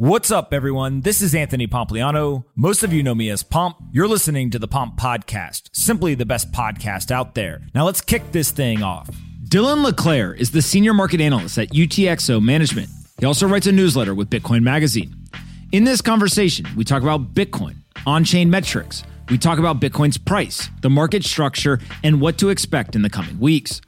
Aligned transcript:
What's 0.00 0.30
up, 0.30 0.54
everyone? 0.54 1.00
This 1.00 1.20
is 1.20 1.34
Anthony 1.34 1.66
Pompliano. 1.66 2.44
Most 2.54 2.84
of 2.84 2.92
you 2.92 3.02
know 3.02 3.16
me 3.16 3.30
as 3.30 3.42
Pomp. 3.42 3.78
You're 3.90 4.06
listening 4.06 4.48
to 4.50 4.58
the 4.60 4.68
Pomp 4.68 4.96
Podcast, 4.96 5.70
simply 5.72 6.14
the 6.14 6.24
best 6.24 6.52
podcast 6.52 7.10
out 7.10 7.34
there. 7.34 7.62
Now 7.74 7.84
let's 7.84 8.00
kick 8.00 8.30
this 8.30 8.52
thing 8.52 8.80
off. 8.80 9.10
Dylan 9.48 9.82
LeClair 9.82 10.32
is 10.32 10.52
the 10.52 10.62
senior 10.62 10.94
market 10.94 11.20
analyst 11.20 11.58
at 11.58 11.70
UTXO 11.70 12.40
Management. 12.40 12.90
He 13.18 13.26
also 13.26 13.48
writes 13.48 13.66
a 13.66 13.72
newsletter 13.72 14.14
with 14.14 14.30
Bitcoin 14.30 14.62
Magazine. 14.62 15.16
In 15.72 15.82
this 15.82 16.00
conversation, 16.00 16.66
we 16.76 16.84
talk 16.84 17.02
about 17.02 17.34
Bitcoin, 17.34 17.74
on 18.06 18.22
chain 18.22 18.48
metrics. 18.48 19.02
We 19.30 19.36
talk 19.36 19.58
about 19.58 19.80
Bitcoin's 19.80 20.16
price, 20.16 20.68
the 20.80 20.90
market 20.90 21.24
structure, 21.24 21.80
and 22.04 22.20
what 22.20 22.38
to 22.38 22.50
expect 22.50 22.94
in 22.94 23.02
the 23.02 23.10
coming 23.10 23.40
weeks. 23.40 23.80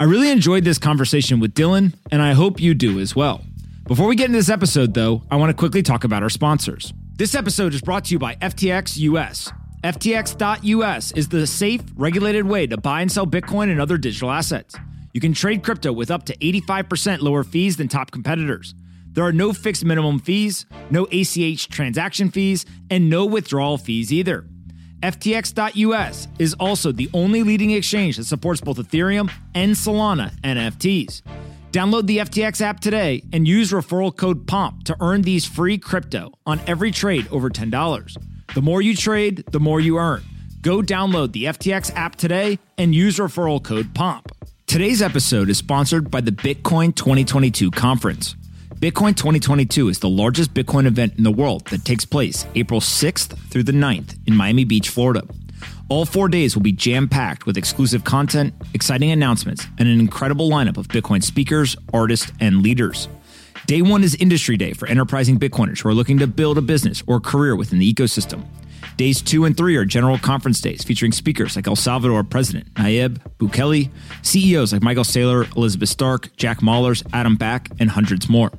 I 0.00 0.04
really 0.04 0.30
enjoyed 0.30 0.64
this 0.64 0.78
conversation 0.78 1.40
with 1.40 1.52
Dylan, 1.52 1.92
and 2.10 2.22
I 2.22 2.32
hope 2.32 2.58
you 2.58 2.72
do 2.72 2.98
as 3.00 3.14
well. 3.14 3.42
Before 3.88 4.06
we 4.06 4.16
get 4.16 4.26
into 4.26 4.36
this 4.36 4.50
episode, 4.50 4.92
though, 4.92 5.22
I 5.30 5.36
want 5.36 5.48
to 5.48 5.56
quickly 5.56 5.82
talk 5.82 6.04
about 6.04 6.22
our 6.22 6.28
sponsors. 6.28 6.92
This 7.16 7.34
episode 7.34 7.72
is 7.72 7.80
brought 7.80 8.04
to 8.04 8.12
you 8.12 8.18
by 8.18 8.34
FTX 8.34 8.98
US. 8.98 9.50
FTX.us 9.82 11.12
is 11.12 11.28
the 11.28 11.46
safe, 11.46 11.80
regulated 11.96 12.44
way 12.44 12.66
to 12.66 12.76
buy 12.76 13.00
and 13.00 13.10
sell 13.10 13.26
Bitcoin 13.26 13.70
and 13.70 13.80
other 13.80 13.96
digital 13.96 14.30
assets. 14.30 14.76
You 15.14 15.22
can 15.22 15.32
trade 15.32 15.64
crypto 15.64 15.90
with 15.90 16.10
up 16.10 16.26
to 16.26 16.36
85% 16.36 17.22
lower 17.22 17.42
fees 17.42 17.78
than 17.78 17.88
top 17.88 18.10
competitors. 18.10 18.74
There 19.12 19.24
are 19.24 19.32
no 19.32 19.54
fixed 19.54 19.86
minimum 19.86 20.18
fees, 20.18 20.66
no 20.90 21.06
ACH 21.10 21.70
transaction 21.70 22.30
fees, 22.30 22.66
and 22.90 23.08
no 23.08 23.24
withdrawal 23.24 23.78
fees 23.78 24.12
either. 24.12 24.44
FTX.us 25.02 26.28
is 26.38 26.52
also 26.60 26.92
the 26.92 27.08
only 27.14 27.42
leading 27.42 27.70
exchange 27.70 28.18
that 28.18 28.24
supports 28.24 28.60
both 28.60 28.76
Ethereum 28.76 29.32
and 29.54 29.72
Solana 29.72 30.38
NFTs. 30.42 31.22
Download 31.72 32.06
the 32.06 32.18
FTX 32.18 32.62
app 32.62 32.80
today 32.80 33.22
and 33.30 33.46
use 33.46 33.72
referral 33.72 34.16
code 34.16 34.46
POMP 34.46 34.84
to 34.84 34.96
earn 35.00 35.20
these 35.20 35.44
free 35.44 35.76
crypto 35.76 36.32
on 36.46 36.62
every 36.66 36.90
trade 36.90 37.28
over 37.30 37.50
$10. 37.50 38.16
The 38.54 38.62
more 38.62 38.80
you 38.80 38.96
trade, 38.96 39.44
the 39.52 39.60
more 39.60 39.78
you 39.78 39.98
earn. 39.98 40.22
Go 40.62 40.80
download 40.80 41.32
the 41.32 41.44
FTX 41.44 41.94
app 41.94 42.16
today 42.16 42.58
and 42.78 42.94
use 42.94 43.18
referral 43.18 43.62
code 43.62 43.94
POMP. 43.94 44.32
Today's 44.66 45.02
episode 45.02 45.50
is 45.50 45.58
sponsored 45.58 46.10
by 46.10 46.22
the 46.22 46.30
Bitcoin 46.30 46.94
2022 46.94 47.70
conference. 47.70 48.34
Bitcoin 48.76 49.14
2022 49.14 49.88
is 49.88 49.98
the 49.98 50.08
largest 50.08 50.54
Bitcoin 50.54 50.86
event 50.86 51.18
in 51.18 51.24
the 51.24 51.30
world 51.30 51.66
that 51.66 51.84
takes 51.84 52.06
place 52.06 52.46
April 52.54 52.80
6th 52.80 53.36
through 53.50 53.64
the 53.64 53.72
9th 53.72 54.16
in 54.26 54.34
Miami 54.34 54.64
Beach, 54.64 54.88
Florida. 54.88 55.22
All 55.90 56.04
four 56.04 56.28
days 56.28 56.54
will 56.54 56.62
be 56.62 56.72
jam 56.72 57.08
packed 57.08 57.46
with 57.46 57.56
exclusive 57.56 58.04
content, 58.04 58.52
exciting 58.74 59.10
announcements, 59.10 59.66
and 59.78 59.88
an 59.88 59.98
incredible 59.98 60.50
lineup 60.50 60.76
of 60.76 60.88
Bitcoin 60.88 61.22
speakers, 61.22 61.76
artists, 61.94 62.30
and 62.40 62.62
leaders. 62.62 63.08
Day 63.64 63.80
one 63.80 64.04
is 64.04 64.14
Industry 64.16 64.58
Day 64.58 64.74
for 64.74 64.86
enterprising 64.86 65.38
Bitcoiners 65.38 65.80
who 65.80 65.88
are 65.88 65.94
looking 65.94 66.18
to 66.18 66.26
build 66.26 66.58
a 66.58 66.62
business 66.62 67.02
or 67.06 67.20
career 67.20 67.56
within 67.56 67.78
the 67.78 67.90
ecosystem. 67.90 68.44
Days 68.98 69.22
two 69.22 69.46
and 69.46 69.56
three 69.56 69.76
are 69.76 69.86
general 69.86 70.18
conference 70.18 70.60
days 70.60 70.84
featuring 70.84 71.12
speakers 71.12 71.56
like 71.56 71.66
El 71.66 71.76
Salvador 71.76 72.22
President 72.22 72.72
Nayib 72.74 73.18
Bukele, 73.38 73.90
CEOs 74.22 74.74
like 74.74 74.82
Michael 74.82 75.04
Saylor, 75.04 75.54
Elizabeth 75.56 75.88
Stark, 75.88 76.36
Jack 76.36 76.60
Mallers, 76.60 77.06
Adam 77.14 77.36
Back, 77.36 77.70
and 77.80 77.90
hundreds 77.90 78.28
more. 78.28 78.52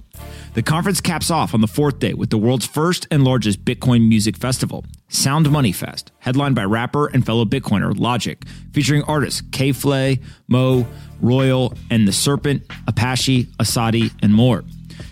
The 0.60 0.64
conference 0.64 1.00
caps 1.00 1.32
off 1.32 1.54
on 1.54 1.62
the 1.62 1.70
fourth 1.70 2.00
day 2.00 2.14
with 2.14 2.32
the 2.32 2.38
world's 2.38 2.66
first 2.66 3.08
and 3.12 3.24
largest 3.24 3.64
Bitcoin 3.64 4.10
music 4.10 4.36
festival, 4.36 4.84
Sound 5.08 5.50
Money 5.50 5.72
Fest, 5.72 6.12
headlined 6.20 6.56
by 6.56 6.66
rapper 6.66 7.08
and 7.08 7.26
fellow 7.26 7.46
Bitcoiner 7.46 7.98
Logic, 7.98 8.44
featuring 8.74 9.02
artists 9.04 9.42
K 9.54 9.72
Flay, 9.72 10.20
Mo, 10.50 10.86
Royal, 11.22 11.74
and 11.90 12.06
The 12.06 12.12
Serpent, 12.12 12.64
Apache, 12.90 13.46
Asadi, 13.58 14.12
and 14.22 14.34
more. 14.34 14.66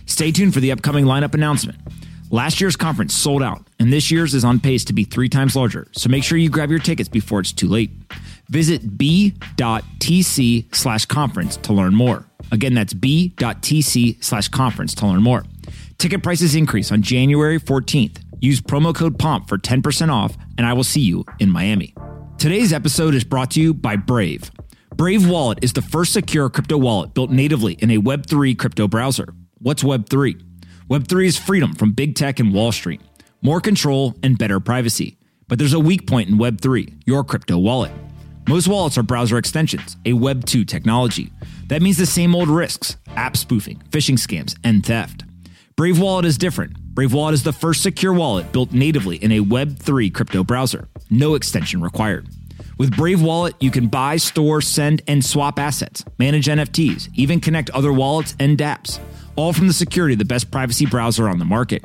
Stay 0.06 0.34
tuned 0.34 0.54
for 0.54 0.60
the 0.60 0.74
upcoming 0.74 1.06
lineup 1.06 1.34
announcement. 1.34 1.80
Last 2.30 2.60
year's 2.60 2.76
conference 2.76 3.16
sold 3.16 3.42
out, 3.42 3.66
and 3.80 3.94
this 3.94 4.12
year's 4.12 4.34
is 4.34 4.44
on 4.44 4.60
pace 4.60 4.84
to 4.84 4.94
be 4.94 5.06
three 5.06 5.30
times 5.30 5.56
larger, 5.56 5.88
so 5.94 6.10
make 6.10 6.26
sure 6.26 6.38
you 6.38 6.50
grab 6.50 6.70
your 6.70 6.80
tickets 6.80 7.08
before 7.08 7.40
it's 7.40 7.54
too 7.54 7.70
late. 7.70 7.92
Visit 8.50 8.98
b.tc 8.98 10.76
slash 10.76 11.06
conference 11.06 11.56
to 11.56 11.72
learn 11.72 11.96
more. 11.96 12.26
Again, 12.52 12.74
that's 12.74 12.94
b.tc 12.94 14.24
slash 14.24 14.48
conference 14.48 14.94
to 14.96 15.08
learn 15.08 15.22
more. 15.22 15.44
Ticket 15.98 16.24
prices 16.24 16.56
increase 16.56 16.92
on 16.92 17.02
January 17.02 17.60
14th. 17.60 18.20
Use 18.40 18.62
promo 18.62 18.94
code 18.94 19.18
POMP 19.18 19.48
for 19.48 19.58
10% 19.58 20.12
off, 20.12 20.38
and 20.58 20.66
I 20.68 20.74
will 20.74 20.84
see 20.84 21.02
you 21.02 21.26
in 21.40 21.50
Miami. 21.50 21.94
Today's 22.38 22.72
episode 22.72 23.16
is 23.16 23.24
brought 23.24 23.52
to 23.52 23.62
you 23.62 23.74
by 23.74 23.96
Brave. 23.96 24.52
Brave 24.96 25.28
Wallet 25.28 25.60
is 25.64 25.74
the 25.74 25.82
first 25.82 26.14
secure 26.14 26.50
crypto 26.50 26.78
wallet 26.78 27.14
built 27.14 27.32
natively 27.32 27.74
in 27.74 27.92
a 27.92 27.98
Web3 27.98 28.58
crypto 28.58 28.88
browser. 28.88 29.34
What's 29.60 29.84
Web3? 29.84 30.42
Web3 30.90 31.26
is 31.26 31.38
freedom 31.38 31.74
from 31.74 31.92
big 31.92 32.16
tech 32.16 32.40
and 32.40 32.54
Wall 32.54 32.72
Street, 32.72 33.02
more 33.42 33.60
control, 33.60 34.16
and 34.24 34.38
better 34.38 34.60
privacy. 34.60 35.18
But 35.48 35.60
there's 35.60 35.74
a 35.74 35.80
weak 35.80 36.08
point 36.08 36.30
in 36.30 36.38
Web3 36.38 37.02
your 37.06 37.24
crypto 37.24 37.58
wallet. 37.58 37.92
Most 38.50 38.70
wallets 38.70 38.98
are 38.98 39.04
browser 39.04 39.38
extensions, 39.38 39.98
a 40.06 40.14
Web 40.14 40.46
2 40.46 40.64
technology. 40.64 41.34
That 41.68 41.82
means 41.82 41.98
the 41.98 42.06
same 42.06 42.34
old 42.34 42.48
risks 42.48 42.96
app 43.18 43.36
spoofing, 43.36 43.84
phishing 43.90 44.18
scams, 44.18 44.58
and 44.64 44.86
theft. 44.86 45.26
Brave 45.76 46.00
Wallet 46.00 46.24
is 46.24 46.38
different. 46.38 46.80
Brave 46.96 47.12
Wallet 47.12 47.34
is 47.34 47.44
the 47.44 47.52
first 47.52 47.84
secure 47.84 48.14
wallet 48.14 48.54
built 48.54 48.72
natively 48.72 49.18
in 49.18 49.34
a 49.34 49.42
Web 49.42 49.78
3 49.78 50.10
crypto 50.12 50.46
browser, 50.46 50.88
no 51.10 51.36
extension 51.36 51.82
required. 51.82 52.30
With 52.78 52.96
Brave 52.96 53.22
Wallet, 53.22 53.54
you 53.60 53.70
can 53.70 53.88
buy, 53.88 54.16
store, 54.16 54.62
send, 54.62 55.02
and 55.10 55.26
swap 55.26 55.60
assets, 55.60 56.06
manage 56.18 56.46
NFTs, 56.46 57.10
even 57.16 57.42
connect 57.42 57.70
other 57.72 57.92
wallets 57.92 58.34
and 58.40 58.58
dApps, 58.58 58.98
all 59.36 59.52
from 59.52 59.68
the 59.68 59.74
security 59.74 60.14
of 60.14 60.20
the 60.20 60.26
best 60.26 60.52
privacy 60.52 60.86
browser 60.86 61.28
on 61.28 61.38
the 61.38 61.44
market. 61.46 61.84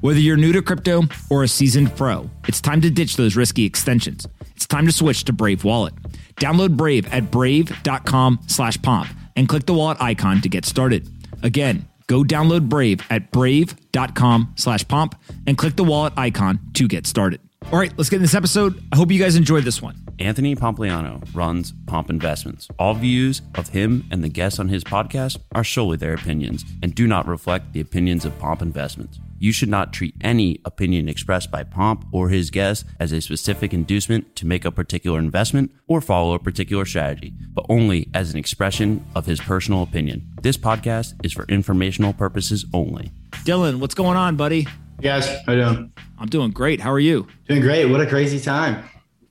Whether 0.00 0.18
you're 0.18 0.36
new 0.36 0.52
to 0.54 0.62
crypto 0.62 1.02
or 1.28 1.44
a 1.44 1.48
seasoned 1.48 1.94
pro, 1.94 2.28
it's 2.48 2.60
time 2.60 2.80
to 2.80 2.90
ditch 2.90 3.14
those 3.16 3.36
risky 3.36 3.64
extensions. 3.64 4.26
Time 4.70 4.86
to 4.86 4.92
switch 4.92 5.24
to 5.24 5.32
Brave 5.32 5.64
Wallet. 5.64 5.94
Download 6.36 6.76
Brave 6.76 7.12
at 7.12 7.30
brave.com 7.30 8.40
slash 8.46 8.80
pomp 8.80 9.08
and 9.36 9.48
click 9.48 9.66
the 9.66 9.74
wallet 9.74 10.00
icon 10.00 10.40
to 10.42 10.48
get 10.48 10.64
started. 10.64 11.08
Again, 11.42 11.88
go 12.06 12.22
download 12.22 12.68
Brave 12.68 13.02
at 13.10 13.32
brave.com 13.32 14.54
slash 14.56 14.86
pomp 14.86 15.16
and 15.46 15.58
click 15.58 15.74
the 15.76 15.84
wallet 15.84 16.14
icon 16.16 16.60
to 16.74 16.86
get 16.86 17.06
started. 17.06 17.40
All 17.72 17.78
right, 17.78 17.92
let's 17.98 18.08
get 18.08 18.16
in 18.16 18.22
this 18.22 18.34
episode. 18.34 18.82
I 18.92 18.96
hope 18.96 19.10
you 19.10 19.18
guys 19.18 19.36
enjoyed 19.36 19.64
this 19.64 19.82
one. 19.82 19.96
Anthony 20.20 20.54
Pompliano 20.54 21.26
runs 21.34 21.72
Pomp 21.86 22.08
Investments. 22.08 22.68
All 22.78 22.94
views 22.94 23.42
of 23.56 23.70
him 23.70 24.06
and 24.10 24.22
the 24.22 24.28
guests 24.28 24.58
on 24.58 24.68
his 24.68 24.84
podcast 24.84 25.38
are 25.52 25.64
solely 25.64 25.96
their 25.96 26.14
opinions 26.14 26.64
and 26.82 26.94
do 26.94 27.06
not 27.06 27.26
reflect 27.26 27.72
the 27.72 27.80
opinions 27.80 28.24
of 28.24 28.38
Pomp 28.38 28.62
Investments. 28.62 29.18
You 29.42 29.52
should 29.52 29.70
not 29.70 29.94
treat 29.94 30.14
any 30.20 30.60
opinion 30.66 31.08
expressed 31.08 31.50
by 31.50 31.64
Pomp 31.64 32.04
or 32.12 32.28
his 32.28 32.50
guests 32.50 32.84
as 33.00 33.10
a 33.10 33.22
specific 33.22 33.72
inducement 33.72 34.36
to 34.36 34.46
make 34.46 34.66
a 34.66 34.70
particular 34.70 35.18
investment 35.18 35.70
or 35.88 36.02
follow 36.02 36.34
a 36.34 36.38
particular 36.38 36.84
strategy, 36.84 37.32
but 37.54 37.64
only 37.70 38.10
as 38.12 38.30
an 38.34 38.38
expression 38.38 39.02
of 39.14 39.24
his 39.24 39.40
personal 39.40 39.82
opinion. 39.82 40.28
This 40.42 40.58
podcast 40.58 41.14
is 41.24 41.32
for 41.32 41.46
informational 41.46 42.12
purposes 42.12 42.66
only. 42.74 43.12
Dylan, 43.46 43.80
what's 43.80 43.94
going 43.94 44.18
on, 44.18 44.36
buddy? 44.36 44.64
Hey 44.64 44.68
guys, 45.00 45.26
how 45.46 45.52
you 45.52 45.62
doing? 45.62 45.92
I'm 46.18 46.28
doing 46.28 46.50
great. 46.50 46.78
How 46.82 46.92
are 46.92 47.00
you? 47.00 47.26
Doing 47.48 47.62
great. 47.62 47.86
What 47.86 48.02
a 48.02 48.06
crazy 48.06 48.40
time. 48.40 48.84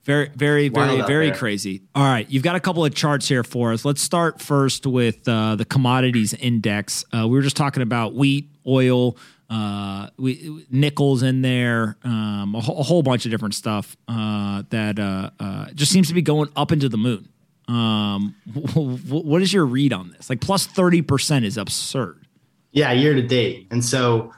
Very, 0.06 0.31
very, 0.36 0.70
very, 0.70 0.88
Wild 0.88 1.02
out 1.02 1.08
very 1.08 1.28
there. 1.30 1.38
crazy. 1.38 1.84
All 1.94 2.03
right, 2.03 2.28
you've 2.28 2.41
got 2.41 2.56
a 2.56 2.59
couple 2.59 2.84
of 2.84 2.96
charts 2.96 3.28
here 3.28 3.44
for 3.44 3.74
us. 3.74 3.86
Let's 3.86 4.02
start 4.02 4.41
first 4.41 4.88
with 4.88 5.28
uh, 5.28 5.56
the 5.56 5.66
commodities 5.66 6.34
index. 6.34 7.06
Uh, 7.16 7.28
we 7.28 7.38
were 7.38 7.44
just 7.44 7.56
talking 7.58 7.84
about 7.84 8.16
wheat, 8.16 8.50
oil, 8.66 9.16
uh, 9.49 10.07
we, 10.17 10.65
nickels 10.69 11.23
in 11.23 11.41
there, 11.41 11.97
um, 12.03 12.53
a, 12.55 12.61
whole- 12.61 12.79
a 12.79 12.83
whole 12.83 13.01
bunch 13.03 13.25
of 13.25 13.31
different 13.31 13.55
stuff 13.55 13.97
uh, 14.07 14.63
that 14.69 14.99
uh, 14.99 15.29
uh, 15.39 15.65
just 15.73 15.91
seems 15.91 16.07
to 16.07 16.13
be 16.13 16.21
going 16.21 16.49
up 16.55 16.71
into 16.71 16.87
the 16.89 16.97
moon. 16.97 17.29
Um, 17.67 18.35
what 18.73 19.41
is 19.41 19.53
your 19.53 19.65
read 19.65 19.93
on 19.93 20.09
this? 20.11 20.29
Like 20.29 20.41
plus 20.41 20.65
thirty 20.65 21.01
percent 21.03 21.45
is 21.45 21.55
absurd. 21.57 22.25
Yeah, 22.71 22.91
year 22.91 23.13
to 23.13 23.21
date. 23.21 23.67
And 23.71 23.84
so, 23.85 24.31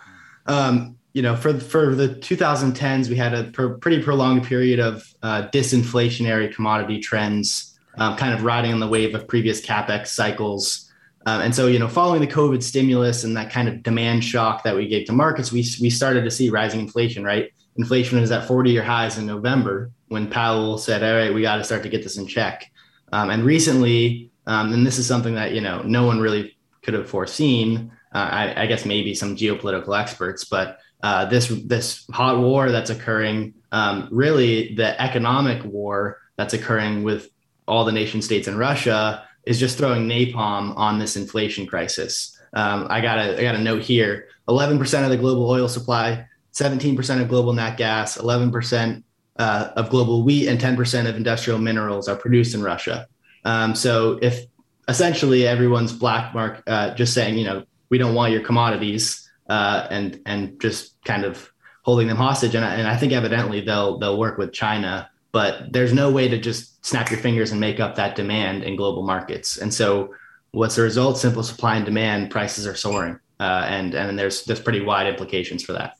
um, 0.47 0.97
you 1.13 1.21
know, 1.21 1.35
for 1.35 1.57
for 1.59 1.95
the 1.95 2.09
2010s, 2.09 3.07
we 3.09 3.15
had 3.15 3.33
a 3.33 3.45
pr- 3.45 3.67
pretty 3.69 4.01
prolonged 4.03 4.43
period 4.45 4.79
of 4.79 5.13
uh, 5.23 5.47
disinflationary 5.53 6.53
commodity 6.53 6.99
trends, 6.99 7.77
um, 7.97 8.15
kind 8.17 8.33
of 8.33 8.43
riding 8.43 8.73
on 8.73 8.79
the 8.79 8.87
wave 8.87 9.15
of 9.15 9.27
previous 9.27 9.65
capex 9.65 10.07
cycles. 10.07 10.90
Um, 11.25 11.41
and 11.41 11.55
so, 11.55 11.67
you 11.67 11.77
know, 11.77 11.87
following 11.87 12.21
the 12.21 12.27
COVID 12.27 12.63
stimulus 12.63 13.23
and 13.23 13.37
that 13.37 13.51
kind 13.51 13.67
of 13.67 13.83
demand 13.83 14.23
shock 14.23 14.63
that 14.63 14.75
we 14.75 14.87
gave 14.87 15.05
to 15.07 15.13
markets, 15.13 15.51
we 15.51 15.65
we 15.79 15.89
started 15.89 16.23
to 16.23 16.31
see 16.31 16.49
rising 16.49 16.79
inflation. 16.79 17.23
Right, 17.23 17.51
inflation 17.77 18.19
was 18.19 18.31
at 18.31 18.47
40-year 18.47 18.83
highs 18.83 19.17
in 19.17 19.25
November 19.25 19.91
when 20.07 20.27
Powell 20.27 20.77
said, 20.77 21.03
"All 21.03 21.15
right, 21.15 21.33
we 21.33 21.41
got 21.41 21.57
to 21.57 21.63
start 21.63 21.83
to 21.83 21.89
get 21.89 22.03
this 22.03 22.17
in 22.17 22.25
check." 22.25 22.71
Um, 23.11 23.29
and 23.29 23.43
recently, 23.43 24.31
um, 24.47 24.73
and 24.73 24.85
this 24.85 24.97
is 24.97 25.05
something 25.05 25.35
that 25.35 25.53
you 25.53 25.61
know 25.61 25.83
no 25.83 26.05
one 26.05 26.19
really 26.19 26.57
could 26.81 26.95
have 26.95 27.09
foreseen. 27.09 27.91
Uh, 28.13 28.17
I, 28.17 28.63
I 28.63 28.65
guess 28.65 28.85
maybe 28.85 29.13
some 29.13 29.35
geopolitical 29.35 29.97
experts, 29.97 30.43
but 30.45 30.79
uh, 31.03 31.25
this 31.25 31.47
this 31.65 32.05
hot 32.11 32.39
war 32.39 32.71
that's 32.71 32.89
occurring, 32.89 33.53
um, 33.71 34.07
really 34.11 34.75
the 34.75 34.99
economic 35.01 35.63
war 35.63 36.17
that's 36.35 36.53
occurring 36.53 37.03
with 37.03 37.29
all 37.67 37.85
the 37.85 37.91
nation 37.91 38.21
states 38.21 38.47
in 38.47 38.57
Russia, 38.57 39.25
is 39.45 39.59
just 39.59 39.77
throwing 39.77 40.07
napalm 40.07 40.75
on 40.77 40.99
this 40.99 41.15
inflation 41.15 41.65
crisis. 41.65 42.37
um, 42.53 42.87
I 42.89 43.01
got 43.01 43.17
a 43.17 43.39
I 43.39 43.41
got 43.41 43.55
a 43.55 43.61
note 43.61 43.81
here: 43.81 44.27
11% 44.47 45.03
of 45.03 45.09
the 45.09 45.17
global 45.17 45.49
oil 45.49 45.67
supply, 45.67 46.25
17% 46.53 47.21
of 47.21 47.29
global 47.29 47.53
nat 47.53 47.77
gas, 47.77 48.17
11% 48.17 49.03
uh, 49.37 49.69
of 49.75 49.89
global 49.89 50.23
wheat, 50.23 50.47
and 50.47 50.59
10% 50.59 51.09
of 51.09 51.15
industrial 51.15 51.59
minerals 51.59 52.07
are 52.07 52.15
produced 52.15 52.53
in 52.53 52.61
Russia. 52.61 53.07
Um, 53.45 53.73
so 53.73 54.19
if 54.21 54.45
essentially 54.87 55.47
everyone's 55.47 55.93
black 55.93 56.33
mark, 56.33 56.61
uh, 56.67 56.93
just 56.93 57.13
saying, 57.13 57.37
you 57.37 57.45
know, 57.45 57.63
we 57.89 57.97
don't 57.97 58.13
want 58.13 58.31
your 58.31 58.41
commodities, 58.41 59.29
uh, 59.49 59.87
and 59.89 60.21
and 60.25 60.59
just 60.61 60.95
kind 61.03 61.25
of 61.25 61.51
holding 61.83 62.07
them 62.07 62.17
hostage. 62.17 62.55
And 62.55 62.63
I, 62.63 62.75
and 62.75 62.87
I 62.87 62.97
think 62.97 63.13
evidently 63.13 63.61
they'll 63.61 63.97
they'll 63.97 64.19
work 64.19 64.37
with 64.37 64.53
China, 64.53 65.09
but 65.31 65.71
there's 65.71 65.93
no 65.93 66.11
way 66.11 66.27
to 66.27 66.37
just 66.39 66.83
snap 66.85 67.09
your 67.09 67.19
fingers 67.19 67.51
and 67.51 67.59
make 67.59 67.79
up 67.79 67.95
that 67.95 68.15
demand 68.15 68.63
in 68.63 68.75
global 68.75 69.03
markets. 69.03 69.57
And 69.57 69.73
so 69.73 70.13
what's 70.51 70.75
the 70.75 70.81
result? 70.81 71.17
Simple 71.17 71.43
supply 71.43 71.75
and 71.75 71.85
demand. 71.85 72.31
Prices 72.31 72.67
are 72.67 72.75
soaring, 72.75 73.19
uh, 73.39 73.65
and 73.67 73.93
and 73.93 74.17
there's 74.17 74.45
there's 74.45 74.61
pretty 74.61 74.81
wide 74.81 75.07
implications 75.07 75.63
for 75.63 75.73
that. 75.73 75.97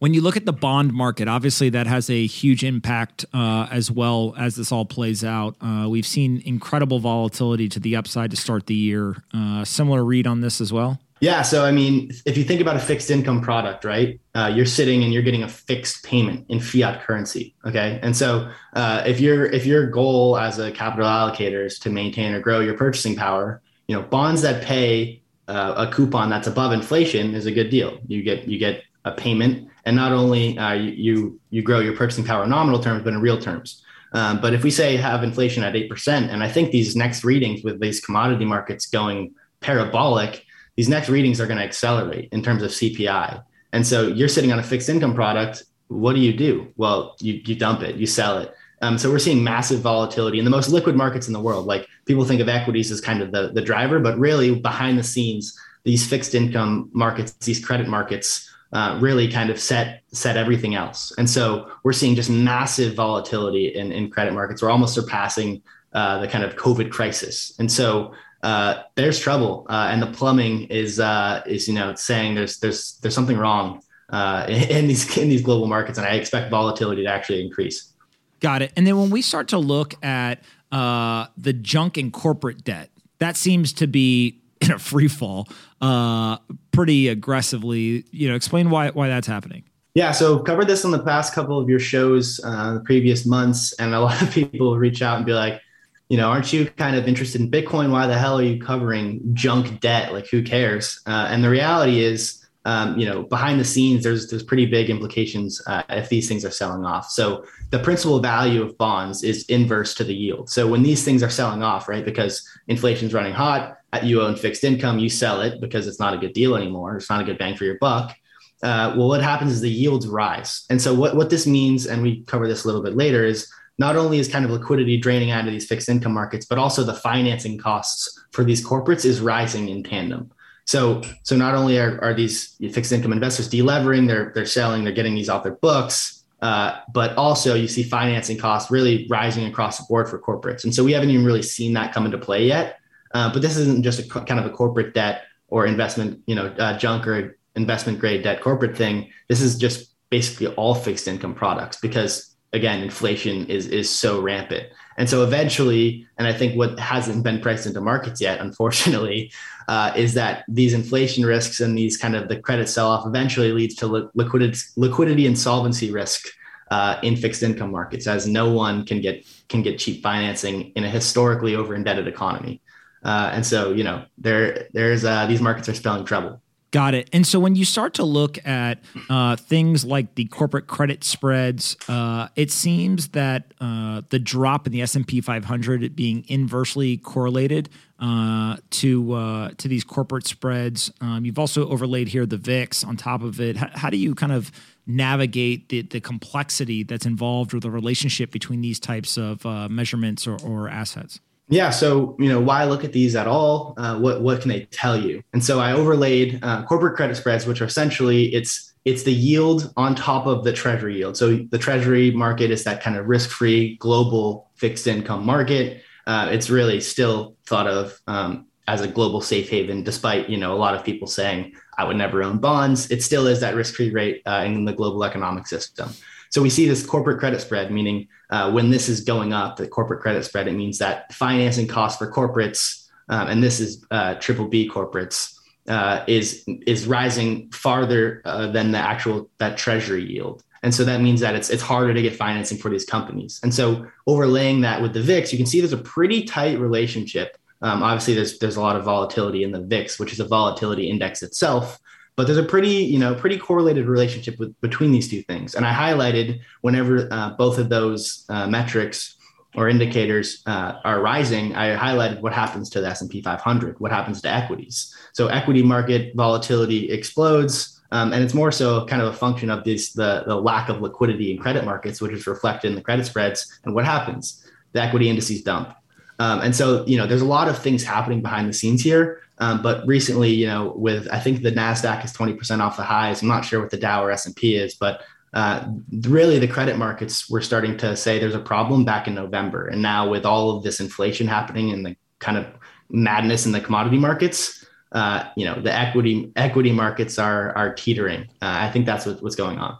When 0.00 0.12
you 0.12 0.20
look 0.20 0.36
at 0.36 0.44
the 0.44 0.52
bond 0.52 0.92
market, 0.92 1.28
obviously 1.28 1.70
that 1.70 1.86
has 1.86 2.10
a 2.10 2.26
huge 2.26 2.62
impact 2.62 3.24
uh, 3.32 3.68
as 3.70 3.90
well 3.90 4.34
as 4.36 4.56
this 4.56 4.70
all 4.70 4.84
plays 4.84 5.24
out. 5.24 5.56
Uh, 5.60 5.86
we've 5.88 6.06
seen 6.06 6.42
incredible 6.44 6.98
volatility 6.98 7.68
to 7.70 7.80
the 7.80 7.96
upside 7.96 8.30
to 8.32 8.36
start 8.36 8.66
the 8.66 8.74
year. 8.74 9.22
Uh, 9.32 9.64
similar 9.64 10.04
read 10.04 10.26
on 10.26 10.40
this 10.40 10.60
as 10.60 10.72
well. 10.72 11.00
Yeah. 11.20 11.42
So, 11.42 11.64
I 11.64 11.70
mean, 11.70 12.10
if 12.26 12.36
you 12.36 12.44
think 12.44 12.60
about 12.60 12.76
a 12.76 12.80
fixed 12.80 13.10
income 13.10 13.40
product, 13.40 13.84
right, 13.84 14.20
uh, 14.34 14.52
you're 14.54 14.66
sitting 14.66 15.04
and 15.04 15.12
you're 15.12 15.22
getting 15.22 15.44
a 15.44 15.48
fixed 15.48 16.04
payment 16.04 16.46
in 16.48 16.60
fiat 16.60 17.02
currency. 17.02 17.54
Okay. 17.64 17.98
And 18.02 18.16
so, 18.16 18.50
uh, 18.74 19.02
if 19.06 19.20
your 19.20 19.46
if 19.46 19.64
your 19.64 19.86
goal 19.86 20.36
as 20.36 20.58
a 20.58 20.70
capital 20.72 21.06
allocator 21.06 21.64
is 21.64 21.78
to 21.80 21.90
maintain 21.90 22.34
or 22.34 22.40
grow 22.40 22.60
your 22.60 22.74
purchasing 22.74 23.16
power, 23.16 23.62
you 23.86 23.96
know, 23.96 24.02
bonds 24.02 24.42
that 24.42 24.64
pay 24.64 25.22
uh, 25.48 25.86
a 25.88 25.92
coupon 25.92 26.30
that's 26.30 26.46
above 26.46 26.72
inflation 26.72 27.34
is 27.34 27.46
a 27.46 27.52
good 27.52 27.70
deal. 27.70 27.98
You 28.06 28.22
get 28.22 28.48
you 28.48 28.58
get 28.58 28.82
a 29.04 29.12
payment, 29.12 29.68
and 29.84 29.94
not 29.94 30.12
only 30.12 30.58
uh, 30.58 30.72
you 30.72 31.40
you 31.50 31.62
grow 31.62 31.80
your 31.80 31.96
purchasing 31.96 32.24
power 32.24 32.44
in 32.44 32.50
nominal 32.50 32.80
terms, 32.80 33.02
but 33.04 33.12
in 33.12 33.20
real 33.20 33.38
terms. 33.38 33.82
Um, 34.12 34.40
but 34.40 34.54
if 34.54 34.62
we 34.62 34.70
say 34.70 34.96
have 34.96 35.22
inflation 35.22 35.62
at 35.62 35.76
eight 35.76 35.88
percent, 35.88 36.30
and 36.30 36.42
I 36.42 36.48
think 36.48 36.70
these 36.70 36.96
next 36.96 37.24
readings 37.24 37.62
with 37.62 37.80
these 37.80 38.00
commodity 38.00 38.44
markets 38.44 38.86
going 38.86 39.34
parabolic 39.60 40.44
these 40.76 40.88
next 40.88 41.08
readings 41.08 41.40
are 41.40 41.46
going 41.46 41.58
to 41.58 41.64
accelerate 41.64 42.28
in 42.32 42.42
terms 42.42 42.62
of 42.62 42.70
CPI. 42.70 43.42
And 43.72 43.86
so 43.86 44.06
you're 44.08 44.28
sitting 44.28 44.52
on 44.52 44.58
a 44.58 44.62
fixed 44.62 44.88
income 44.88 45.14
product. 45.14 45.64
What 45.88 46.14
do 46.14 46.20
you 46.20 46.32
do? 46.32 46.72
Well, 46.76 47.16
you, 47.20 47.40
you 47.44 47.54
dump 47.54 47.82
it, 47.82 47.96
you 47.96 48.06
sell 48.06 48.38
it. 48.38 48.54
Um, 48.82 48.98
so 48.98 49.10
we're 49.10 49.18
seeing 49.18 49.42
massive 49.42 49.80
volatility 49.80 50.38
in 50.38 50.44
the 50.44 50.50
most 50.50 50.68
liquid 50.68 50.96
markets 50.96 51.26
in 51.26 51.32
the 51.32 51.40
world. 51.40 51.66
Like 51.66 51.88
people 52.04 52.24
think 52.24 52.40
of 52.40 52.48
equities 52.48 52.90
as 52.90 53.00
kind 53.00 53.22
of 53.22 53.32
the, 53.32 53.50
the 53.52 53.62
driver, 53.62 53.98
but 53.98 54.18
really 54.18 54.60
behind 54.60 54.98
the 54.98 55.02
scenes, 55.02 55.58
these 55.84 56.06
fixed 56.06 56.34
income 56.34 56.90
markets, 56.92 57.32
these 57.32 57.64
credit 57.64 57.88
markets, 57.88 58.50
uh, 58.72 58.98
really 59.00 59.28
kind 59.28 59.50
of 59.50 59.60
set 59.60 60.02
set 60.12 60.36
everything 60.36 60.74
else. 60.74 61.12
And 61.16 61.30
so 61.30 61.70
we're 61.84 61.92
seeing 61.92 62.16
just 62.16 62.28
massive 62.28 62.94
volatility 62.94 63.68
in, 63.68 63.92
in 63.92 64.10
credit 64.10 64.34
markets. 64.34 64.62
We're 64.62 64.70
almost 64.70 64.94
surpassing 64.94 65.62
uh, 65.92 66.18
the 66.18 66.28
kind 66.28 66.42
of 66.42 66.56
COVID 66.56 66.90
crisis. 66.90 67.54
And 67.60 67.70
so 67.70 68.14
uh, 68.44 68.82
there's 68.94 69.18
trouble, 69.18 69.66
uh, 69.70 69.88
and 69.90 70.02
the 70.02 70.06
plumbing 70.06 70.64
is 70.64 71.00
uh, 71.00 71.42
is 71.46 71.66
you 71.66 71.74
know 71.74 71.94
saying 71.94 72.34
there's 72.34 72.58
there's 72.58 72.98
there's 72.98 73.14
something 73.14 73.38
wrong 73.38 73.82
uh, 74.10 74.44
in, 74.46 74.62
in 74.70 74.86
these 74.86 75.16
in 75.16 75.30
these 75.30 75.42
global 75.42 75.66
markets, 75.66 75.96
and 75.96 76.06
I 76.06 76.12
expect 76.12 76.50
volatility 76.50 77.04
to 77.04 77.08
actually 77.08 77.42
increase. 77.42 77.92
Got 78.40 78.60
it. 78.60 78.72
And 78.76 78.86
then 78.86 78.98
when 78.98 79.08
we 79.08 79.22
start 79.22 79.48
to 79.48 79.58
look 79.58 79.94
at 80.04 80.42
uh, 80.70 81.26
the 81.38 81.54
junk 81.54 81.96
and 81.96 82.12
corporate 82.12 82.62
debt, 82.62 82.90
that 83.18 83.38
seems 83.38 83.72
to 83.74 83.86
be 83.86 84.42
in 84.60 84.72
a 84.72 84.78
free 84.78 85.08
fall 85.08 85.48
uh, 85.80 86.36
pretty 86.70 87.08
aggressively. 87.08 88.04
You 88.10 88.28
know, 88.28 88.34
explain 88.34 88.68
why 88.68 88.90
why 88.90 89.08
that's 89.08 89.26
happening. 89.26 89.64
Yeah, 89.94 90.12
so 90.12 90.40
covered 90.40 90.66
this 90.66 90.84
on 90.84 90.90
the 90.90 91.02
past 91.02 91.32
couple 91.32 91.58
of 91.58 91.68
your 91.68 91.78
shows, 91.78 92.40
uh, 92.44 92.74
the 92.74 92.80
previous 92.80 93.24
months, 93.24 93.72
and 93.74 93.94
a 93.94 94.00
lot 94.00 94.20
of 94.20 94.30
people 94.34 94.76
reach 94.76 95.00
out 95.00 95.16
and 95.16 95.24
be 95.24 95.32
like, 95.32 95.62
you 96.08 96.16
know, 96.16 96.28
aren't 96.28 96.52
you 96.52 96.66
kind 96.66 96.96
of 96.96 97.08
interested 97.08 97.40
in 97.40 97.50
Bitcoin? 97.50 97.90
Why 97.90 98.06
the 98.06 98.18
hell 98.18 98.38
are 98.38 98.42
you 98.42 98.60
covering 98.60 99.20
junk 99.32 99.80
debt? 99.80 100.12
Like, 100.12 100.28
who 100.28 100.42
cares? 100.42 101.00
Uh, 101.06 101.28
and 101.30 101.42
the 101.42 101.50
reality 101.50 102.00
is, 102.00 102.46
um, 102.66 102.98
you 102.98 103.04
know, 103.06 103.24
behind 103.24 103.60
the 103.60 103.64
scenes, 103.64 104.04
there's 104.04 104.28
there's 104.28 104.42
pretty 104.42 104.64
big 104.66 104.88
implications 104.88 105.60
uh, 105.66 105.82
if 105.90 106.08
these 106.08 106.28
things 106.28 106.44
are 106.44 106.50
selling 106.50 106.84
off. 106.84 107.10
So 107.10 107.44
the 107.70 107.78
principal 107.78 108.20
value 108.20 108.62
of 108.62 108.78
bonds 108.78 109.22
is 109.22 109.44
inverse 109.46 109.94
to 109.96 110.04
the 110.04 110.14
yield. 110.14 110.48
So 110.48 110.66
when 110.66 110.82
these 110.82 111.04
things 111.04 111.22
are 111.22 111.30
selling 111.30 111.62
off, 111.62 111.88
right, 111.88 112.04
because 112.04 112.46
inflation's 112.68 113.12
running 113.12 113.34
hot, 113.34 113.76
uh, 113.92 114.00
you 114.02 114.22
own 114.22 114.36
fixed 114.36 114.64
income, 114.64 114.98
you 114.98 115.10
sell 115.10 115.42
it 115.42 115.60
because 115.60 115.86
it's 115.86 116.00
not 116.00 116.14
a 116.14 116.18
good 116.18 116.32
deal 116.32 116.56
anymore. 116.56 116.96
It's 116.96 117.10
not 117.10 117.20
a 117.20 117.24
good 117.24 117.38
bang 117.38 117.54
for 117.54 117.64
your 117.64 117.78
buck. 117.78 118.16
Uh, 118.62 118.94
well, 118.96 119.08
what 119.08 119.22
happens 119.22 119.52
is 119.52 119.60
the 119.60 119.70
yields 119.70 120.06
rise. 120.06 120.64
And 120.70 120.80
so 120.80 120.94
what 120.94 121.16
what 121.16 121.28
this 121.28 121.46
means, 121.46 121.86
and 121.86 122.02
we 122.02 122.22
cover 122.22 122.48
this 122.48 122.64
a 122.64 122.66
little 122.66 122.82
bit 122.82 122.96
later, 122.96 123.24
is 123.24 123.52
not 123.78 123.96
only 123.96 124.18
is 124.18 124.28
kind 124.28 124.44
of 124.44 124.50
liquidity 124.50 124.96
draining 124.96 125.30
out 125.30 125.46
of 125.46 125.52
these 125.52 125.66
fixed 125.66 125.88
income 125.88 126.12
markets, 126.12 126.46
but 126.46 126.58
also 126.58 126.84
the 126.84 126.94
financing 126.94 127.58
costs 127.58 128.24
for 128.32 128.44
these 128.44 128.64
corporates 128.64 129.04
is 129.04 129.20
rising 129.20 129.68
in 129.68 129.82
tandem. 129.82 130.30
So, 130.66 131.02
so 131.22 131.36
not 131.36 131.54
only 131.54 131.78
are, 131.78 132.02
are 132.02 132.14
these 132.14 132.56
fixed 132.72 132.92
income 132.92 133.12
investors 133.12 133.50
delevering, 133.50 134.06
they're 134.06 134.32
they're 134.34 134.46
selling, 134.46 134.84
they're 134.84 134.94
getting 134.94 135.14
these 135.14 135.28
off 135.28 135.42
their 135.42 135.56
books, 135.56 136.24
uh, 136.40 136.80
but 136.92 137.16
also 137.16 137.54
you 137.54 137.68
see 137.68 137.82
financing 137.82 138.38
costs 138.38 138.70
really 138.70 139.06
rising 139.10 139.46
across 139.46 139.78
the 139.78 139.84
board 139.88 140.08
for 140.08 140.18
corporates. 140.18 140.64
And 140.64 140.74
so 140.74 140.82
we 140.82 140.92
haven't 140.92 141.10
even 141.10 141.24
really 141.24 141.42
seen 141.42 141.74
that 141.74 141.92
come 141.92 142.06
into 142.06 142.18
play 142.18 142.46
yet. 142.46 142.78
Uh, 143.12 143.32
but 143.32 143.42
this 143.42 143.56
isn't 143.56 143.82
just 143.82 144.00
a 144.00 144.20
kind 144.24 144.40
of 144.40 144.46
a 144.46 144.50
corporate 144.50 144.94
debt 144.94 145.22
or 145.48 145.66
investment, 145.66 146.20
you 146.26 146.34
know, 146.34 146.46
uh, 146.58 146.76
junk 146.78 147.06
or 147.06 147.38
investment 147.54 148.00
grade 148.00 148.22
debt 148.22 148.40
corporate 148.40 148.76
thing. 148.76 149.10
This 149.28 149.40
is 149.40 149.56
just 149.56 149.94
basically 150.10 150.48
all 150.54 150.74
fixed 150.74 151.06
income 151.06 151.34
products 151.34 151.78
because 151.78 152.33
again, 152.54 152.82
inflation 152.82 153.46
is 153.46 153.66
is 153.66 153.90
so 153.90 154.20
rampant. 154.20 154.66
And 154.96 155.10
so 155.10 155.24
eventually, 155.24 156.06
and 156.18 156.26
I 156.28 156.32
think 156.32 156.56
what 156.56 156.78
hasn't 156.78 157.24
been 157.24 157.40
priced 157.40 157.66
into 157.66 157.80
markets 157.80 158.20
yet, 158.20 158.40
unfortunately, 158.40 159.32
uh, 159.66 159.92
is 159.96 160.14
that 160.14 160.44
these 160.46 160.72
inflation 160.72 161.26
risks 161.26 161.60
and 161.60 161.76
these 161.76 161.96
kind 161.96 162.14
of 162.14 162.28
the 162.28 162.38
credit 162.38 162.68
sell-off 162.68 163.04
eventually 163.04 163.50
leads 163.50 163.74
to 163.76 163.86
li- 163.88 164.08
liquidity, 164.14 164.58
liquidity 164.76 165.26
and 165.26 165.36
solvency 165.36 165.90
risk 165.90 166.28
uh, 166.70 167.00
in 167.02 167.16
fixed 167.16 167.42
income 167.42 167.72
markets, 167.72 168.06
as 168.06 168.28
no 168.28 168.52
one 168.52 168.86
can 168.86 169.00
get 169.00 169.26
can 169.48 169.62
get 169.62 169.80
cheap 169.80 170.02
financing 170.02 170.70
in 170.76 170.84
a 170.84 170.88
historically 170.88 171.56
over 171.56 171.74
indebted 171.74 172.06
economy. 172.06 172.60
Uh, 173.04 173.30
and 173.34 173.44
so, 173.44 173.72
you 173.72 173.84
know, 173.84 174.04
there 174.16 174.68
there's 174.72 175.04
uh, 175.04 175.26
these 175.26 175.42
markets 175.42 175.68
are 175.68 175.74
spelling 175.74 176.04
trouble. 176.04 176.40
Got 176.74 176.94
it. 176.94 177.08
And 177.12 177.24
so 177.24 177.38
when 177.38 177.54
you 177.54 177.64
start 177.64 177.94
to 177.94 178.04
look 178.04 178.44
at 178.44 178.80
uh, 179.08 179.36
things 179.36 179.84
like 179.84 180.16
the 180.16 180.24
corporate 180.24 180.66
credit 180.66 181.04
spreads, 181.04 181.76
uh, 181.86 182.26
it 182.34 182.50
seems 182.50 183.10
that 183.10 183.54
uh, 183.60 184.02
the 184.08 184.18
drop 184.18 184.66
in 184.66 184.72
the 184.72 184.82
S 184.82 184.96
and 184.96 185.06
P 185.06 185.20
500 185.20 185.94
being 185.94 186.24
inversely 186.26 186.96
correlated 186.96 187.68
uh, 188.00 188.56
to 188.70 189.12
uh, 189.12 189.50
to 189.56 189.68
these 189.68 189.84
corporate 189.84 190.26
spreads. 190.26 190.90
Um, 191.00 191.24
you've 191.24 191.38
also 191.38 191.68
overlaid 191.68 192.08
here 192.08 192.26
the 192.26 192.38
VIX 192.38 192.82
on 192.82 192.96
top 192.96 193.22
of 193.22 193.40
it. 193.40 193.56
H- 193.56 193.70
how 193.74 193.88
do 193.88 193.96
you 193.96 194.16
kind 194.16 194.32
of 194.32 194.50
navigate 194.84 195.68
the, 195.68 195.82
the 195.82 196.00
complexity 196.00 196.82
that's 196.82 197.06
involved 197.06 197.54
or 197.54 197.60
the 197.60 197.70
relationship 197.70 198.32
between 198.32 198.62
these 198.62 198.80
types 198.80 199.16
of 199.16 199.46
uh, 199.46 199.68
measurements 199.68 200.26
or, 200.26 200.38
or 200.44 200.68
assets? 200.68 201.20
Yeah 201.48 201.70
so 201.70 202.16
you 202.18 202.28
know 202.28 202.40
why 202.40 202.64
look 202.64 202.84
at 202.84 202.92
these 202.92 203.14
at 203.16 203.26
all? 203.26 203.74
Uh, 203.76 203.98
what 203.98 204.22
what 204.22 204.40
can 204.40 204.48
they 204.48 204.64
tell 204.66 204.96
you? 204.96 205.22
And 205.32 205.44
so 205.44 205.60
i 205.60 205.72
overlaid 205.72 206.38
uh, 206.42 206.64
corporate 206.64 206.96
credit 206.96 207.16
spreads 207.16 207.46
which 207.46 207.60
are 207.60 207.66
essentially 207.66 208.34
it's 208.34 208.72
it's 208.84 209.02
the 209.02 209.12
yield 209.12 209.72
on 209.76 209.94
top 209.94 210.26
of 210.26 210.44
the 210.44 210.52
treasury 210.52 210.98
yield. 210.98 211.16
So 211.16 211.36
the 211.36 211.58
treasury 211.58 212.10
market 212.10 212.50
is 212.50 212.64
that 212.64 212.82
kind 212.82 212.96
of 212.96 213.06
risk-free 213.06 213.76
global 213.76 214.50
fixed 214.56 214.86
income 214.86 215.24
market. 215.24 215.82
Uh, 216.06 216.28
it's 216.30 216.50
really 216.50 216.82
still 216.82 217.34
thought 217.46 217.66
of 217.66 217.98
um, 218.06 218.46
as 218.68 218.82
a 218.82 218.88
global 218.88 219.22
safe 219.22 219.48
haven 219.48 219.82
despite 219.82 220.28
you 220.28 220.36
know 220.36 220.52
a 220.52 220.56
lot 220.56 220.74
of 220.74 220.84
people 220.84 221.06
saying 221.06 221.54
i 221.78 221.84
would 221.84 221.96
never 221.96 222.22
own 222.22 222.38
bonds. 222.38 222.90
It 222.90 223.02
still 223.02 223.26
is 223.26 223.40
that 223.40 223.54
risk-free 223.54 223.90
rate 223.90 224.22
uh, 224.26 224.42
in 224.46 224.64
the 224.64 224.72
global 224.72 225.04
economic 225.04 225.46
system 225.46 225.90
so 226.34 226.42
we 226.42 226.50
see 226.50 226.66
this 226.66 226.84
corporate 226.84 227.20
credit 227.20 227.40
spread, 227.40 227.70
meaning 227.70 228.08
uh, 228.28 228.50
when 228.50 228.68
this 228.68 228.88
is 228.88 229.02
going 229.02 229.32
up, 229.32 229.54
the 229.54 229.68
corporate 229.68 230.00
credit 230.00 230.24
spread, 230.24 230.48
it 230.48 230.54
means 230.54 230.78
that 230.78 231.12
financing 231.12 231.68
costs 231.68 231.96
for 231.96 232.10
corporates, 232.10 232.88
um, 233.08 233.28
and 233.28 233.40
this 233.40 233.60
is 233.60 233.86
uh, 233.92 234.16
triple 234.16 234.48
B 234.48 234.68
corporates, 234.68 235.38
uh, 235.68 236.02
is 236.08 236.42
is 236.66 236.88
rising 236.88 237.52
farther 237.52 238.20
uh, 238.24 238.48
than 238.48 238.72
the 238.72 238.78
actual 238.78 239.30
that 239.38 239.56
treasury 239.56 240.04
yield. 240.04 240.42
And 240.64 240.74
so 240.74 240.82
that 240.82 241.00
means 241.00 241.20
that 241.20 241.36
it's 241.36 241.50
it's 241.50 241.62
harder 241.62 241.94
to 241.94 242.02
get 242.02 242.16
financing 242.16 242.58
for 242.58 242.68
these 242.68 242.84
companies. 242.84 243.38
And 243.44 243.54
so 243.54 243.86
overlaying 244.08 244.62
that 244.62 244.82
with 244.82 244.92
the 244.92 245.02
VIX, 245.02 245.32
you 245.32 245.38
can 245.38 245.46
see 245.46 245.60
there's 245.60 245.72
a 245.72 245.76
pretty 245.76 246.24
tight 246.24 246.58
relationship. 246.58 247.38
Um, 247.62 247.84
obviously, 247.84 248.14
there's 248.14 248.40
there's 248.40 248.56
a 248.56 248.60
lot 248.60 248.74
of 248.74 248.82
volatility 248.82 249.44
in 249.44 249.52
the 249.52 249.60
VIX, 249.62 250.00
which 250.00 250.12
is 250.12 250.18
a 250.18 250.26
volatility 250.26 250.90
index 250.90 251.22
itself. 251.22 251.78
But 252.16 252.26
there's 252.26 252.38
a 252.38 252.44
pretty, 252.44 252.68
you 252.68 252.98
know, 252.98 253.14
pretty 253.14 253.38
correlated 253.38 253.86
relationship 253.86 254.38
with, 254.38 254.58
between 254.60 254.92
these 254.92 255.08
two 255.08 255.22
things. 255.22 255.54
And 255.54 255.66
I 255.66 255.72
highlighted 255.72 256.40
whenever 256.60 257.08
uh, 257.10 257.30
both 257.30 257.58
of 257.58 257.68
those 257.68 258.24
uh, 258.28 258.46
metrics 258.46 259.16
or 259.56 259.68
indicators 259.68 260.42
uh, 260.46 260.74
are 260.84 261.00
rising, 261.00 261.54
I 261.54 261.76
highlighted 261.76 262.20
what 262.20 262.32
happens 262.32 262.70
to 262.70 262.80
the 262.80 262.88
S&P 262.88 263.22
500, 263.22 263.80
what 263.80 263.90
happens 263.90 264.20
to 264.22 264.28
equities. 264.28 264.94
So 265.12 265.28
equity 265.28 265.62
market 265.62 266.14
volatility 266.14 266.90
explodes, 266.90 267.80
um, 267.90 268.12
and 268.12 268.24
it's 268.24 268.34
more 268.34 268.50
so 268.50 268.84
kind 268.86 269.02
of 269.02 269.08
a 269.14 269.16
function 269.16 269.50
of 269.50 269.62
this 269.62 269.92
the, 269.92 270.24
the 270.26 270.34
lack 270.34 270.68
of 270.68 270.80
liquidity 270.80 271.30
in 271.30 271.38
credit 271.38 271.64
markets, 271.64 272.00
which 272.00 272.12
is 272.12 272.26
reflected 272.26 272.68
in 272.68 272.74
the 272.74 272.80
credit 272.80 273.06
spreads. 273.06 273.60
And 273.64 273.74
what 273.74 273.84
happens? 273.84 274.44
The 274.72 274.82
equity 274.82 275.08
indices 275.08 275.42
dump. 275.42 275.74
Um, 276.18 276.40
and 276.40 276.54
so, 276.54 276.84
you 276.86 276.96
know, 276.96 277.06
there's 277.06 277.22
a 277.22 277.26
lot 277.26 277.48
of 277.48 277.58
things 277.58 277.84
happening 277.84 278.22
behind 278.22 278.48
the 278.48 278.52
scenes 278.52 278.82
here. 278.82 279.20
Um, 279.38 279.62
but 279.62 279.86
recently, 279.86 280.30
you 280.30 280.46
know, 280.46 280.72
with 280.76 281.08
I 281.12 281.18
think 281.18 281.42
the 281.42 281.50
Nasdaq 281.50 282.04
is 282.04 282.12
20% 282.12 282.60
off 282.60 282.76
the 282.76 282.84
highs. 282.84 283.22
I'm 283.22 283.28
not 283.28 283.44
sure 283.44 283.60
what 283.60 283.70
the 283.70 283.76
Dow 283.76 284.04
or 284.04 284.10
S&P 284.10 284.54
is, 284.54 284.74
but 284.74 285.02
uh, 285.32 285.66
really 286.02 286.38
the 286.38 286.46
credit 286.46 286.78
markets 286.78 287.28
were 287.28 287.40
starting 287.40 287.76
to 287.78 287.96
say 287.96 288.18
there's 288.18 288.36
a 288.36 288.40
problem 288.40 288.84
back 288.84 289.08
in 289.08 289.14
November. 289.14 289.66
And 289.66 289.82
now 289.82 290.08
with 290.08 290.24
all 290.24 290.56
of 290.56 290.62
this 290.62 290.78
inflation 290.78 291.26
happening 291.26 291.72
and 291.72 291.84
the 291.84 291.96
kind 292.20 292.38
of 292.38 292.46
madness 292.88 293.44
in 293.44 293.50
the 293.50 293.60
commodity 293.60 293.98
markets, 293.98 294.64
uh, 294.92 295.24
you 295.36 295.44
know, 295.44 295.60
the 295.60 295.72
equity 295.72 296.30
equity 296.36 296.70
markets 296.70 297.18
are 297.18 297.56
are 297.56 297.74
teetering. 297.74 298.22
Uh, 298.40 298.58
I 298.60 298.70
think 298.70 298.86
that's 298.86 299.04
what, 299.04 299.20
what's 299.22 299.34
going 299.34 299.58
on. 299.58 299.76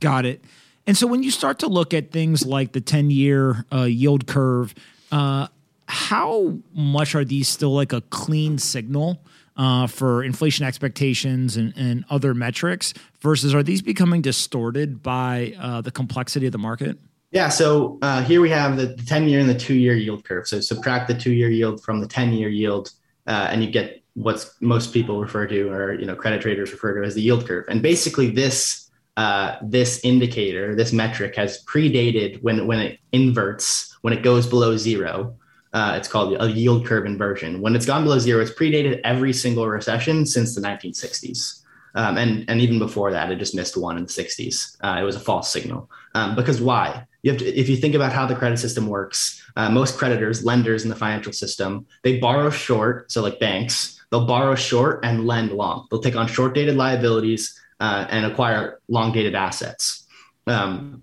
Got 0.00 0.26
it. 0.26 0.44
And 0.86 0.96
so 0.96 1.06
when 1.06 1.22
you 1.22 1.30
start 1.30 1.60
to 1.60 1.68
look 1.68 1.94
at 1.94 2.10
things 2.10 2.44
like 2.44 2.72
the 2.72 2.80
10 2.80 3.10
year 3.10 3.64
uh, 3.72 3.82
yield 3.82 4.26
curve, 4.26 4.74
uh, 5.10 5.48
how 5.88 6.58
much 6.74 7.14
are 7.14 7.24
these 7.24 7.48
still 7.48 7.74
like 7.74 7.92
a 7.92 8.00
clean 8.02 8.58
signal? 8.58 9.20
uh, 9.56 9.86
for 9.86 10.22
inflation 10.22 10.66
expectations 10.66 11.56
and, 11.56 11.72
and 11.76 12.04
other 12.10 12.34
metrics 12.34 12.92
versus 13.20 13.54
are 13.54 13.62
these 13.62 13.82
becoming 13.82 14.22
distorted 14.22 15.02
by 15.02 15.54
uh, 15.58 15.80
the 15.80 15.90
complexity 15.90 16.46
of 16.46 16.52
the 16.52 16.58
market? 16.58 16.98
Yeah, 17.30 17.48
so 17.48 17.98
uh, 18.02 18.22
here 18.22 18.40
we 18.40 18.50
have 18.50 18.76
the 18.76 18.94
10 18.94 19.28
year 19.28 19.40
and 19.40 19.48
the 19.48 19.58
two 19.58 19.74
year 19.74 19.94
yield 19.94 20.24
curve. 20.24 20.46
So 20.46 20.60
subtract 20.60 21.08
the 21.08 21.14
two 21.14 21.32
year 21.32 21.50
yield 21.50 21.82
from 21.82 22.00
the 22.00 22.06
10 22.06 22.32
year 22.32 22.48
yield, 22.48 22.92
uh, 23.26 23.48
and 23.50 23.64
you 23.64 23.70
get 23.70 24.02
what 24.14 24.48
most 24.60 24.92
people 24.92 25.20
refer 25.20 25.46
to, 25.46 25.68
or 25.68 25.94
you 25.94 26.06
know, 26.06 26.14
credit 26.14 26.40
traders 26.40 26.72
refer 26.72 26.98
to 27.00 27.06
as 27.06 27.14
the 27.14 27.22
yield 27.22 27.46
curve. 27.46 27.64
And 27.68 27.82
basically, 27.82 28.30
this 28.30 28.90
uh, 29.16 29.56
this 29.62 30.04
indicator, 30.04 30.74
this 30.74 30.92
metric, 30.92 31.34
has 31.36 31.64
predated 31.64 32.42
when 32.42 32.66
when 32.66 32.78
it 32.78 33.00
inverts, 33.12 33.94
when 34.02 34.12
it 34.12 34.22
goes 34.22 34.46
below 34.46 34.76
zero. 34.76 35.36
Uh, 35.76 35.94
it's 35.94 36.08
called 36.08 36.34
a 36.40 36.50
yield 36.50 36.86
curve 36.86 37.04
inversion. 37.04 37.60
When 37.60 37.76
it's 37.76 37.84
gone 37.84 38.02
below 38.02 38.18
zero, 38.18 38.40
it's 38.40 38.50
predated 38.50 38.98
every 39.04 39.34
single 39.34 39.68
recession 39.68 40.24
since 40.24 40.54
the 40.54 40.62
1960s. 40.62 41.60
Um, 41.94 42.16
and, 42.16 42.48
and 42.48 42.62
even 42.62 42.78
before 42.78 43.12
that, 43.12 43.30
it 43.30 43.36
just 43.36 43.54
missed 43.54 43.76
one 43.76 43.98
in 43.98 44.04
the 44.04 44.08
60s. 44.08 44.78
Uh, 44.82 44.98
it 44.98 45.02
was 45.02 45.16
a 45.16 45.20
false 45.20 45.52
signal. 45.52 45.90
Um, 46.14 46.34
because 46.34 46.62
why? 46.62 47.04
You 47.20 47.32
have 47.32 47.40
to, 47.40 47.44
if 47.44 47.68
you 47.68 47.76
think 47.76 47.94
about 47.94 48.10
how 48.10 48.24
the 48.24 48.34
credit 48.34 48.56
system 48.56 48.86
works, 48.86 49.44
uh, 49.56 49.68
most 49.68 49.98
creditors, 49.98 50.42
lenders 50.46 50.84
in 50.84 50.88
the 50.88 50.96
financial 50.96 51.34
system, 51.34 51.84
they 52.04 52.18
borrow 52.20 52.48
short. 52.48 53.12
So, 53.12 53.20
like 53.20 53.38
banks, 53.38 54.02
they'll 54.10 54.24
borrow 54.24 54.54
short 54.54 55.04
and 55.04 55.26
lend 55.26 55.52
long. 55.52 55.88
They'll 55.90 56.00
take 56.00 56.16
on 56.16 56.26
short 56.26 56.54
dated 56.54 56.76
liabilities 56.76 57.54
uh, 57.80 58.06
and 58.08 58.24
acquire 58.24 58.80
long 58.88 59.12
dated 59.12 59.34
assets. 59.34 60.06
Um, 60.46 61.02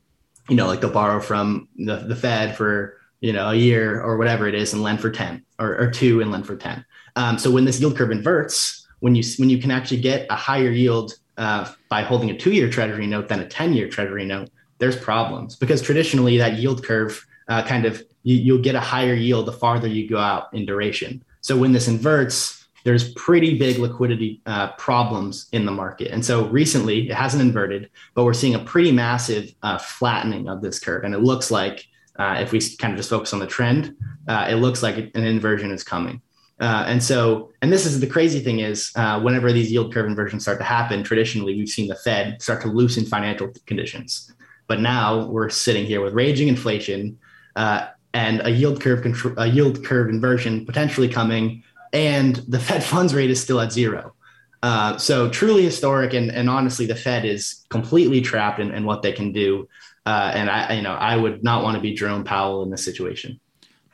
you 0.50 0.56
know, 0.56 0.66
like 0.66 0.82
they'll 0.82 0.90
borrow 0.90 1.20
from 1.20 1.68
the, 1.76 1.98
the 1.98 2.16
Fed 2.16 2.58
for 2.58 2.98
you 3.24 3.32
know, 3.32 3.50
a 3.50 3.56
year 3.56 4.02
or 4.02 4.18
whatever 4.18 4.48
it 4.48 4.54
is 4.54 4.74
and 4.74 4.84
lend 4.84 5.00
for 5.00 5.10
10 5.10 5.42
or, 5.58 5.78
or 5.80 5.90
two 5.90 6.20
and 6.20 6.30
lend 6.30 6.46
for 6.46 6.58
10. 6.58 6.84
Um, 7.16 7.40
so 7.40 7.50
when 7.50 7.64
this 7.64 7.80
yield 7.80 7.96
curve 7.96 8.12
inverts, 8.12 8.86
when 9.00 9.16
you, 9.16 9.24
when 9.38 9.50
you 9.50 9.60
can 9.60 9.72
actually 9.72 10.02
get 10.02 10.28
a 10.30 10.36
higher 10.36 10.70
yield 10.70 11.14
uh, 11.38 11.72
by 11.88 12.02
holding 12.02 12.32
a 12.32 12.38
two-year 12.38 12.70
treasury 12.70 13.08
note 13.08 13.30
than 13.30 13.40
a 13.40 13.46
10-year 13.46 13.88
treasury 13.88 14.26
note, 14.26 14.50
there's 14.80 14.98
problems 14.98 15.56
because 15.56 15.82
traditionally 15.82 16.38
that 16.38 16.58
yield 16.58 16.84
curve 16.84 17.26
uh, 17.48 17.64
kind 17.64 17.86
of, 17.86 18.04
you, 18.24 18.36
you'll 18.36 18.62
get 18.62 18.76
a 18.76 18.82
higher 18.82 19.14
yield 19.14 19.46
the 19.46 19.54
farther 19.54 19.88
you 19.88 20.10
go 20.10 20.18
out 20.18 20.54
in 20.54 20.66
duration. 20.66 21.24
So 21.40 21.56
when 21.56 21.72
this 21.72 21.88
inverts, 21.88 22.68
there's 22.84 23.14
pretty 23.14 23.58
big 23.58 23.78
liquidity 23.78 24.42
uh, 24.46 24.74
problems 24.74 25.48
in 25.54 25.66
the 25.66 25.72
market. 25.72 26.12
And 26.12 26.26
so 26.26 26.48
recently 26.48 27.08
it 27.10 27.16
hasn't 27.16 27.42
inverted, 27.42 27.90
but 28.16 28.26
we're 28.26 28.34
seeing 28.34 28.56
a 28.56 28.60
pretty 28.60 28.92
massive 28.92 29.56
uh, 29.64 29.78
flattening 29.78 30.50
of 30.50 30.62
this 30.62 30.78
curve. 30.78 31.06
And 31.06 31.16
it 31.16 31.20
looks 31.20 31.50
like 31.50 31.88
uh, 32.18 32.38
if 32.40 32.52
we 32.52 32.60
kind 32.78 32.94
of 32.94 32.98
just 32.98 33.10
focus 33.10 33.34
on 33.34 33.40
the 33.40 33.48
trend, 33.48 33.96
uh, 34.28 34.48
it 34.50 34.56
looks 34.56 34.84
like 34.84 34.98
an 35.16 35.24
inversion 35.24 35.72
is 35.72 35.84
coming. 35.84 36.22
Uh, 36.60 36.86
and 36.88 37.04
so, 37.04 37.52
and 37.62 37.74
this 37.74 37.86
is 37.86 38.00
the 38.00 38.08
crazy 38.08 38.40
thing 38.40 38.60
is, 38.60 38.92
uh, 38.96 39.20
whenever 39.20 39.52
these 39.52 39.72
yield 39.72 39.94
curve 39.94 40.06
inversions 40.06 40.44
start 40.44 40.60
to 40.60 40.64
happen, 40.64 41.04
traditionally 41.04 41.56
we've 41.56 41.70
seen 41.70 41.88
the 41.88 41.96
Fed 41.96 42.42
start 42.42 42.62
to 42.62 42.68
loosen 42.68 43.06
financial 43.06 43.52
conditions. 43.66 44.32
But 44.68 44.80
now 44.80 45.26
we're 45.26 45.50
sitting 45.50 45.86
here 45.86 46.02
with 46.02 46.14
raging 46.14 46.48
inflation 46.48 47.18
uh, 47.56 47.88
and 48.14 48.42
a 48.46 48.50
yield 48.50 48.80
curve 48.80 49.02
contr- 49.02 49.36
a 49.38 49.48
yield 49.48 49.84
curve 49.84 50.10
inversion 50.10 50.66
potentially 50.66 51.10
coming, 51.10 51.64
and 51.92 52.38
the 52.48 52.60
Fed 52.60 52.84
funds 52.94 53.14
rate 53.14 53.32
is 53.32 53.42
still 53.42 53.60
at 53.60 53.72
zero. 53.72 54.14
Uh, 54.62 54.98
so 54.98 55.30
truly 55.30 55.64
historic, 55.64 56.14
and, 56.14 56.32
and 56.32 56.50
honestly, 56.50 56.86
the 56.86 56.96
Fed 56.96 57.26
is 57.26 57.66
completely 57.70 58.22
trapped 58.22 58.60
in, 58.60 58.72
in 58.72 58.86
what 58.86 59.02
they 59.02 59.12
can 59.12 59.34
do. 59.34 59.68
Uh, 60.06 60.32
and 60.34 60.50
I, 60.50 60.74
you 60.74 60.82
know, 60.82 60.94
I 60.94 61.16
would 61.16 61.44
not 61.44 61.64
want 61.64 61.76
to 61.76 61.82
be 61.82 61.94
Jerome 61.94 62.24
Powell 62.24 62.64
in 62.64 62.70
this 62.70 62.84
situation. 62.84 63.40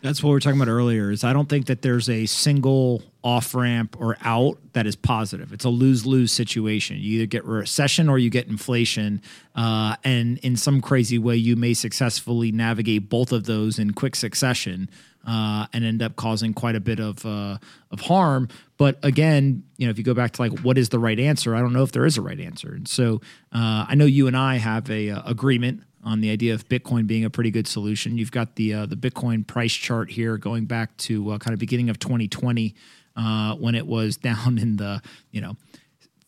That's 0.02 0.24
what 0.24 0.30
we 0.30 0.34
were 0.34 0.40
talking 0.40 0.60
about 0.60 0.72
earlier. 0.72 1.12
Is 1.12 1.24
I 1.24 1.34
don't 1.34 1.50
think 1.50 1.66
that 1.66 1.82
there's 1.82 2.10
a 2.10 2.26
single 2.26 3.04
off 3.22 3.54
ramp 3.54 3.98
or 4.00 4.18
out 4.22 4.58
that 4.72 4.88
is 4.88 4.96
positive. 4.96 5.52
It's 5.52 5.66
a 5.66 5.70
lose 5.70 6.06
lose 6.06 6.32
situation. 6.32 6.98
You 6.98 7.18
either 7.18 7.26
get 7.26 7.44
recession 7.44 8.08
or 8.08 8.18
you 8.18 8.30
get 8.30 8.48
inflation, 8.48 9.22
uh, 9.56 9.98
and 10.04 10.38
in 10.38 10.56
some 10.56 10.82
crazy 10.82 11.18
way, 11.18 11.36
you 11.36 11.58
may 11.58 11.74
successfully 11.74 12.52
navigate 12.52 13.10
both 13.10 13.34
of 13.34 13.46
those 13.46 13.78
in 13.78 13.92
quick 13.92 14.16
succession. 14.16 14.90
Uh, 15.28 15.68
and 15.74 15.84
end 15.84 16.02
up 16.02 16.16
causing 16.16 16.54
quite 16.54 16.78
a 16.78 16.80
bit 16.80 16.98
of 16.98 17.26
uh, 17.26 17.58
of 17.92 18.00
harm. 18.00 18.48
But 18.78 18.98
again, 19.04 19.64
you 19.78 19.86
know, 19.86 19.92
if 19.92 19.98
you 19.98 20.04
go 20.04 20.14
back 20.14 20.32
to 20.32 20.42
like 20.42 20.60
what 20.62 20.78
is 20.78 20.90
the 20.90 20.98
right 20.98 21.20
answer, 21.20 21.54
I 21.54 21.60
don't 21.60 21.74
know 21.74 21.84
if 21.84 21.92
there 21.92 22.06
is 22.06 22.18
a 22.18 22.22
right 22.22 22.40
answer. 22.40 22.74
And 22.74 22.88
so 22.88 23.20
uh, 23.52 23.86
I 23.88 23.96
know 23.96 24.06
you 24.06 24.28
and 24.28 24.38
I 24.38 24.56
have 24.56 24.90
a, 24.90 25.10
a 25.10 25.18
uh, 25.18 25.24
agreement 25.26 25.84
on 26.04 26.22
the 26.22 26.32
idea 26.32 26.54
of 26.54 26.68
Bitcoin 26.68 27.08
being 27.08 27.26
a 27.26 27.30
pretty 27.30 27.52
good 27.52 27.68
solution. 27.68 28.18
You've 28.18 28.32
got 28.32 28.56
the 28.56 28.74
uh, 28.74 28.86
the 28.86 28.96
Bitcoin 28.96 29.46
price 29.46 29.74
chart 29.74 30.10
here 30.10 30.38
going 30.38 30.66
back 30.66 30.96
to 30.98 31.32
uh, 31.32 31.38
kind 31.38 31.54
of 31.54 31.60
beginning 31.60 31.90
of 31.90 32.00
2020 32.00 32.76
uh, 33.16 33.56
when 33.56 33.76
it 33.76 33.86
was 33.86 34.18
down 34.30 34.58
in 34.58 34.78
the 34.78 35.02
you 35.32 35.42
know 35.42 35.56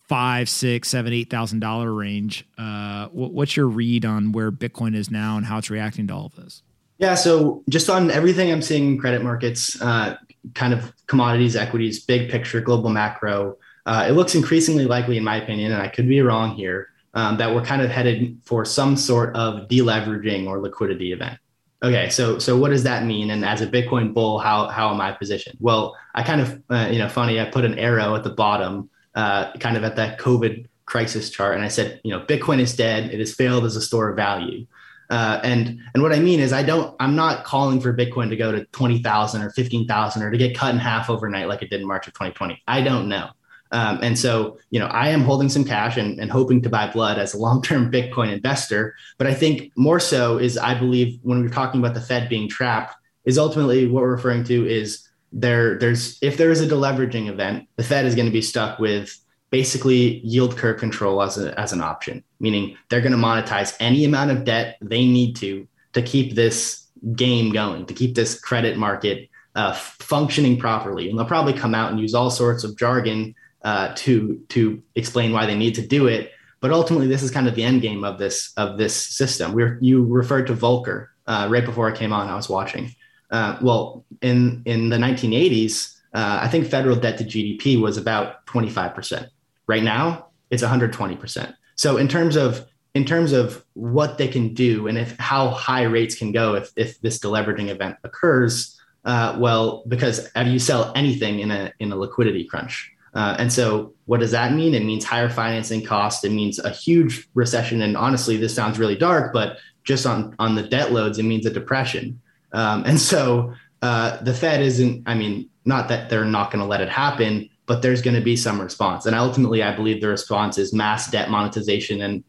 five, 0.08 0.50
six, 0.50 0.90
seven, 0.90 1.14
eight 1.14 1.30
thousand 1.30 1.60
dollar 1.60 1.94
range. 1.94 2.46
Uh, 2.58 3.08
what's 3.08 3.56
your 3.56 3.68
read 3.68 4.06
on 4.06 4.32
where 4.32 4.52
Bitcoin 4.52 4.96
is 4.96 5.10
now 5.10 5.38
and 5.38 5.46
how 5.46 5.58
it's 5.58 5.70
reacting 5.70 6.08
to 6.08 6.14
all 6.14 6.26
of 6.26 6.36
this? 6.36 6.64
Yeah, 6.98 7.16
so 7.16 7.64
just 7.68 7.90
on 7.90 8.12
everything 8.12 8.52
I'm 8.52 8.62
seeing 8.62 8.92
in 8.92 8.98
credit 9.00 9.24
markets, 9.24 9.82
uh, 9.82 10.18
kind 10.54 10.72
of 10.72 10.94
commodities, 11.08 11.56
equities, 11.56 12.04
big 12.04 12.30
picture, 12.30 12.62
global 12.62 12.90
macro, 12.90 13.58
uh, 13.88 14.06
it 14.08 14.12
looks 14.12 14.36
increasingly 14.36 14.86
likely, 14.86 15.18
in 15.18 15.24
my 15.24 15.38
opinion, 15.38 15.72
and 15.72 15.82
I 15.82 15.88
could 15.88 16.08
be 16.08 16.22
wrong 16.22 16.56
here, 16.56 16.90
um, 17.14 17.38
that 17.38 17.54
we're 17.54 17.64
kind 17.64 17.82
of 17.82 17.90
headed 17.90 18.38
for 18.44 18.66
some 18.66 18.96
sort 18.96 19.36
of 19.36 19.68
deleveraging 19.68 20.48
or 20.48 20.60
liquidity 20.60 21.12
event. 21.12 21.38
Okay, 21.84 22.10
so 22.10 22.38
so 22.38 22.56
what 22.58 22.70
does 22.70 22.84
that 22.84 23.06
mean? 23.06 23.32
And 23.32 23.44
as 23.44 23.62
a 23.62 23.68
Bitcoin 23.68 24.14
bull, 24.14 24.38
how 24.38 24.68
how 24.68 24.94
am 24.94 25.02
I 25.02 25.12
positioned? 25.14 25.58
Well, 25.60 25.96
I 26.14 26.22
kind 26.22 26.40
of 26.40 26.62
uh, 26.70 26.90
you 26.92 27.00
know 27.00 27.10
funny. 27.10 27.40
I 27.40 27.46
put 27.46 27.66
an 27.66 27.80
arrow 27.80 28.16
at 28.16 28.24
the 28.24 28.30
bottom, 28.30 28.90
uh, 29.16 29.52
kind 29.58 29.76
of 29.78 29.84
at 29.84 29.96
that 29.96 30.20
COVID 30.20 30.68
crisis 30.86 31.32
chart, 31.32 31.56
and 31.56 31.64
I 31.64 31.70
said, 31.70 32.00
you 32.04 32.12
know, 32.12 32.24
Bitcoin 32.24 32.60
is 32.60 32.76
dead. 32.76 33.12
It 33.12 33.20
has 33.20 33.34
failed 33.34 33.66
as 33.66 33.76
a 33.76 33.82
store 33.82 34.10
of 34.10 34.16
value. 34.16 34.68
Uh, 35.10 35.42
and 35.44 35.80
and 35.94 36.04
what 36.04 36.14
I 36.14 36.20
mean 36.20 36.40
is 36.40 36.54
I 36.54 36.64
don't 36.64 36.96
I'm 37.00 37.16
not 37.16 37.44
calling 37.44 37.82
for 37.82 37.94
Bitcoin 37.94 38.30
to 38.30 38.38
go 38.38 38.52
to 38.52 38.64
twenty 38.68 39.02
thousand 39.02 39.42
or 39.42 39.50
fifteen 39.50 39.88
thousand 39.88 40.22
or 40.22 40.30
to 40.30 40.38
get 40.38 40.56
cut 40.56 40.74
in 40.74 40.80
half 40.80 41.10
overnight 41.10 41.48
like 41.48 41.64
it 41.64 41.70
did 41.70 41.82
in 41.82 41.88
March 41.88 42.08
of 42.08 42.14
2020. 42.14 42.62
I 42.68 42.82
don't 42.82 43.10
know. 43.10 43.30
Um, 43.72 44.00
and 44.02 44.18
so, 44.20 44.58
you 44.70 44.80
know, 44.80 44.88
I 44.88 45.10
am 45.10 45.22
holding 45.22 45.50
some 45.50 45.64
cash 45.64 45.98
and, 45.98 46.20
and 46.20 46.30
hoping 46.30 46.62
to 46.62 46.70
buy 46.70 46.92
blood 46.92 47.18
as 47.18 47.34
a 47.34 47.38
long 47.38 47.62
term 47.62 47.92
Bitcoin 47.94 48.32
investor. 48.34 48.96
But 49.18 49.28
I 49.28 49.34
think 49.34 49.72
more 49.76 50.00
so 50.00 50.38
is 50.38 50.58
I 50.58 50.78
believe 50.78 51.20
when 51.24 51.42
we're 51.42 51.50
talking 51.50 51.80
about 51.80 51.94
the 51.94 52.02
Fed 52.02 52.30
being 52.30 52.50
trapped, 52.50 52.96
is 53.24 53.38
ultimately 53.38 53.88
what 53.88 54.02
we're 54.02 54.12
referring 54.12 54.44
to 54.46 54.68
is 54.68 55.08
there. 55.32 55.78
There's 55.78 56.18
if 56.22 56.38
there 56.38 56.52
is 56.52 56.62
a 56.62 56.68
deleveraging 56.68 57.30
event, 57.30 57.68
the 57.76 57.84
Fed 57.84 58.06
is 58.06 58.16
going 58.16 58.26
to 58.26 58.32
be 58.32 58.42
stuck 58.42 58.80
with 58.80 59.16
basically 59.52 60.20
yield 60.20 60.58
curve 60.58 60.80
control 60.80 61.22
as, 61.22 61.38
a, 61.38 61.58
as 61.60 61.74
an 61.74 61.82
option, 61.82 62.24
meaning 62.40 62.76
they're 62.90 63.02
going 63.02 63.12
to 63.12 63.18
monetize 63.18 63.76
any 63.80 64.06
amount 64.06 64.32
of 64.32 64.46
debt 64.46 64.78
they 64.82 65.06
need 65.06 65.36
to 65.36 65.68
to 65.94 66.02
keep 66.02 66.36
this 66.36 66.88
game 67.16 67.52
going, 67.52 67.86
to 67.86 67.94
keep 67.94 68.16
this 68.16 68.40
credit 68.40 68.78
market 68.78 69.30
uh, 69.56 69.74
functioning 69.74 70.58
properly. 70.58 71.10
And 71.10 71.20
they'll 71.20 71.26
probably 71.26 71.54
come 71.54 71.76
out 71.76 71.92
and 71.92 72.00
use 72.00 72.14
all 72.14 72.32
sorts 72.32 72.64
of 72.64 72.78
jargon 72.78 73.36
uh, 73.64 73.94
to 73.96 74.42
to 74.50 74.82
explain 74.96 75.32
why 75.32 75.46
they 75.46 75.56
need 75.56 75.76
to 75.76 75.86
do 75.86 76.08
it. 76.08 76.32
But 76.60 76.72
ultimately, 76.72 77.08
this 77.08 77.24
is 77.24 77.32
kind 77.32 77.48
of 77.48 77.56
the 77.56 77.64
end 77.64 77.82
game 77.82 78.04
of 78.04 78.18
this 78.20 78.54
of 78.58 78.78
this 78.78 78.96
system. 78.96 79.54
We 79.54 79.64
you 79.82 80.04
referred 80.06 80.48
to 80.48 80.54
Volcker 80.54 81.08
uh, 81.28 81.48
right 81.50 81.66
before 81.66 81.92
I 81.92 81.96
came 81.96 82.14
on. 82.14 82.28
I 82.28 82.36
was 82.36 82.50
watching. 82.50 82.96
Uh, 83.30 83.58
well, 83.62 84.06
in 84.22 84.62
in 84.66 84.90
the 84.90 84.98
1980s, 84.98 85.98
uh, 86.14 86.40
I 86.42 86.48
think 86.48 86.68
federal 86.68 86.96
debt 86.96 87.18
to 87.20 87.24
GDP 87.24 87.80
was 87.80 87.98
about 87.98 88.46
25 88.48 88.94
percent. 88.94 89.28
Right 89.68 89.84
now, 89.84 90.28
it's 90.50 90.62
120 90.62 91.16
percent. 91.16 91.56
So 91.76 91.98
in 91.98 92.08
terms 92.08 92.36
of 92.36 92.66
in 92.94 93.06
terms 93.06 93.32
of 93.32 93.64
what 93.74 94.18
they 94.18 94.28
can 94.28 94.54
do 94.54 94.88
and 94.88 94.98
if 94.98 95.18
how 95.18 95.50
high 95.50 95.84
rates 95.84 96.16
can 96.16 96.32
go 96.32 96.56
if, 96.56 96.72
if 96.76 97.00
this 97.00 97.20
deleveraging 97.20 97.70
event 97.70 97.96
occurs, 98.04 98.78
uh, 99.06 99.38
well, 99.40 99.84
because 99.88 100.30
if 100.36 100.48
you 100.48 100.60
sell 100.60 100.92
anything 100.96 101.40
in 101.40 101.52
a 101.52 101.74
in 101.80 101.92
a 101.92 101.96
liquidity 101.96 102.44
crunch, 102.44 102.92
uh, 103.14 103.36
and 103.38 103.52
so 103.52 103.94
what 104.06 104.20
does 104.20 104.32
that 104.32 104.54
mean? 104.54 104.74
It 104.74 104.84
means 104.84 105.04
higher 105.04 105.30
financing 105.30 105.84
costs. 105.84 106.24
It 106.24 106.32
means 106.32 106.60
a 106.60 106.70
huge 106.70 107.28
recession. 107.34 107.82
And 107.82 107.98
honestly, 107.98 108.38
this 108.38 108.56
sounds 108.56 108.80
really 108.80 108.96
dark, 108.96 109.34
but 109.34 109.58
just 109.84 110.06
on 110.06 110.36
on 110.40 110.56
the 110.56 110.64
debt 110.64 110.92
loads, 110.92 111.20
it 111.20 111.24
means 111.24 111.46
a 111.46 111.50
depression. 111.50 112.22
Um, 112.54 112.84
and 112.86 113.00
so 113.00 113.54
uh, 113.82 114.22
the 114.22 114.34
Fed 114.34 114.62
isn't. 114.62 115.04
I 115.08 115.16
mean, 115.16 115.50
not 115.66 115.90
that 115.90 116.10
they're 116.10 116.26
not 116.26 116.52
going 116.52 116.62
to 116.62 116.68
let 116.68 116.82
it 116.82 116.90
happen, 116.90 117.50
but 117.66 117.82
there's 117.82 118.02
going 118.02 118.16
to 118.16 118.22
be 118.22 118.36
some 118.36 118.62
response. 118.62 119.06
And 119.06 119.16
ultimately, 119.16 119.64
I 119.64 119.76
believe 119.76 120.02
the 120.02 120.08
response 120.08 120.58
is 120.58 120.74
mass 120.74 121.10
debt 121.10 121.30
monetization 121.30 122.02
and 122.02 122.24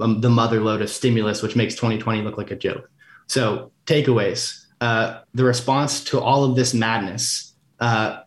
um, 0.00 0.20
the 0.20 0.30
mother 0.30 0.60
load 0.60 0.82
of 0.82 0.90
stimulus, 0.90 1.42
which 1.42 1.56
makes 1.56 1.74
2020 1.74 2.22
look 2.22 2.38
like 2.38 2.50
a 2.50 2.56
joke. 2.56 2.90
So 3.26 3.72
takeaways: 3.86 4.64
uh, 4.80 5.20
the 5.34 5.44
response 5.44 6.04
to 6.04 6.20
all 6.20 6.44
of 6.44 6.54
this 6.54 6.72
madness. 6.72 7.54
Uh, 7.80 8.20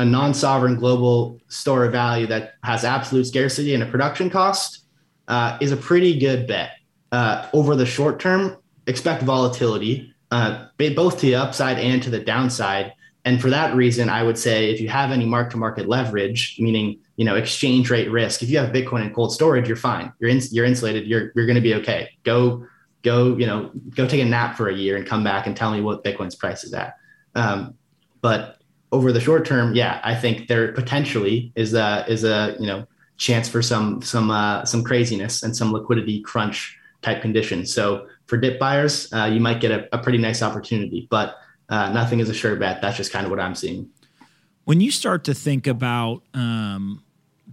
a 0.00 0.04
non-sovereign 0.04 0.76
global 0.76 1.38
store 1.48 1.84
of 1.84 1.92
value 1.92 2.26
that 2.26 2.54
has 2.64 2.84
absolute 2.84 3.26
scarcity 3.26 3.74
and 3.74 3.82
a 3.82 3.86
production 3.86 4.30
cost 4.30 4.86
uh, 5.28 5.58
is 5.60 5.72
a 5.72 5.76
pretty 5.76 6.18
good 6.18 6.46
bet. 6.46 6.70
Uh, 7.12 7.46
over 7.52 7.76
the 7.76 7.84
short 7.84 8.18
term, 8.18 8.56
expect 8.86 9.22
volatility, 9.22 10.14
uh, 10.30 10.66
both 10.96 11.20
to 11.20 11.26
the 11.26 11.34
upside 11.34 11.78
and 11.78 12.02
to 12.02 12.08
the 12.08 12.18
downside. 12.18 12.94
And 13.26 13.42
for 13.42 13.50
that 13.50 13.76
reason, 13.76 14.08
I 14.08 14.22
would 14.22 14.38
say 14.38 14.70
if 14.70 14.80
you 14.80 14.88
have 14.88 15.10
any 15.10 15.26
mark-to-market 15.26 15.86
leverage, 15.86 16.56
meaning 16.58 16.98
you 17.16 17.26
know 17.26 17.36
exchange 17.36 17.90
rate 17.90 18.10
risk, 18.10 18.42
if 18.42 18.48
you 18.48 18.56
have 18.56 18.72
Bitcoin 18.72 19.04
in 19.04 19.12
cold 19.12 19.34
storage, 19.34 19.68
you're 19.68 19.76
fine. 19.76 20.12
You're 20.18 20.30
you're 20.30 20.64
insulated. 20.64 21.06
You're 21.06 21.30
you're 21.34 21.44
going 21.44 21.56
to 21.56 21.60
be 21.60 21.74
okay. 21.74 22.08
Go 22.22 22.66
go 23.02 23.36
you 23.36 23.46
know 23.46 23.70
go 23.94 24.08
take 24.08 24.22
a 24.22 24.24
nap 24.24 24.56
for 24.56 24.68
a 24.68 24.74
year 24.74 24.96
and 24.96 25.06
come 25.06 25.22
back 25.22 25.46
and 25.46 25.54
tell 25.54 25.70
me 25.70 25.82
what 25.82 26.02
Bitcoin's 26.02 26.36
price 26.36 26.64
is 26.64 26.72
at. 26.72 26.94
Um, 27.34 27.74
but 28.22 28.59
over 28.92 29.12
the 29.12 29.20
short 29.20 29.44
term, 29.44 29.74
yeah, 29.74 30.00
I 30.02 30.14
think 30.14 30.48
there 30.48 30.72
potentially 30.72 31.52
is 31.54 31.74
a 31.74 32.04
is 32.08 32.24
a 32.24 32.56
you 32.58 32.66
know 32.66 32.86
chance 33.16 33.48
for 33.48 33.62
some 33.62 34.02
some 34.02 34.30
uh, 34.30 34.64
some 34.64 34.82
craziness 34.82 35.42
and 35.42 35.56
some 35.56 35.72
liquidity 35.72 36.20
crunch 36.22 36.76
type 37.02 37.22
conditions. 37.22 37.72
So 37.72 38.06
for 38.26 38.36
dip 38.36 38.58
buyers, 38.58 39.12
uh, 39.12 39.24
you 39.24 39.40
might 39.40 39.60
get 39.60 39.70
a, 39.70 39.88
a, 39.94 39.98
pretty 39.98 40.18
nice 40.18 40.42
opportunity, 40.42 41.08
but 41.10 41.36
uh, 41.70 41.90
nothing 41.92 42.20
is 42.20 42.28
a 42.28 42.34
sure 42.34 42.54
bet. 42.56 42.82
That's 42.82 42.96
just 42.96 43.10
kind 43.10 43.24
of 43.24 43.30
what 43.30 43.40
I'm 43.40 43.54
seeing. 43.54 43.88
When 44.64 44.80
you 44.80 44.90
start 44.90 45.24
to 45.24 45.34
think 45.34 45.66
about 45.66 46.22
um, 46.34 47.02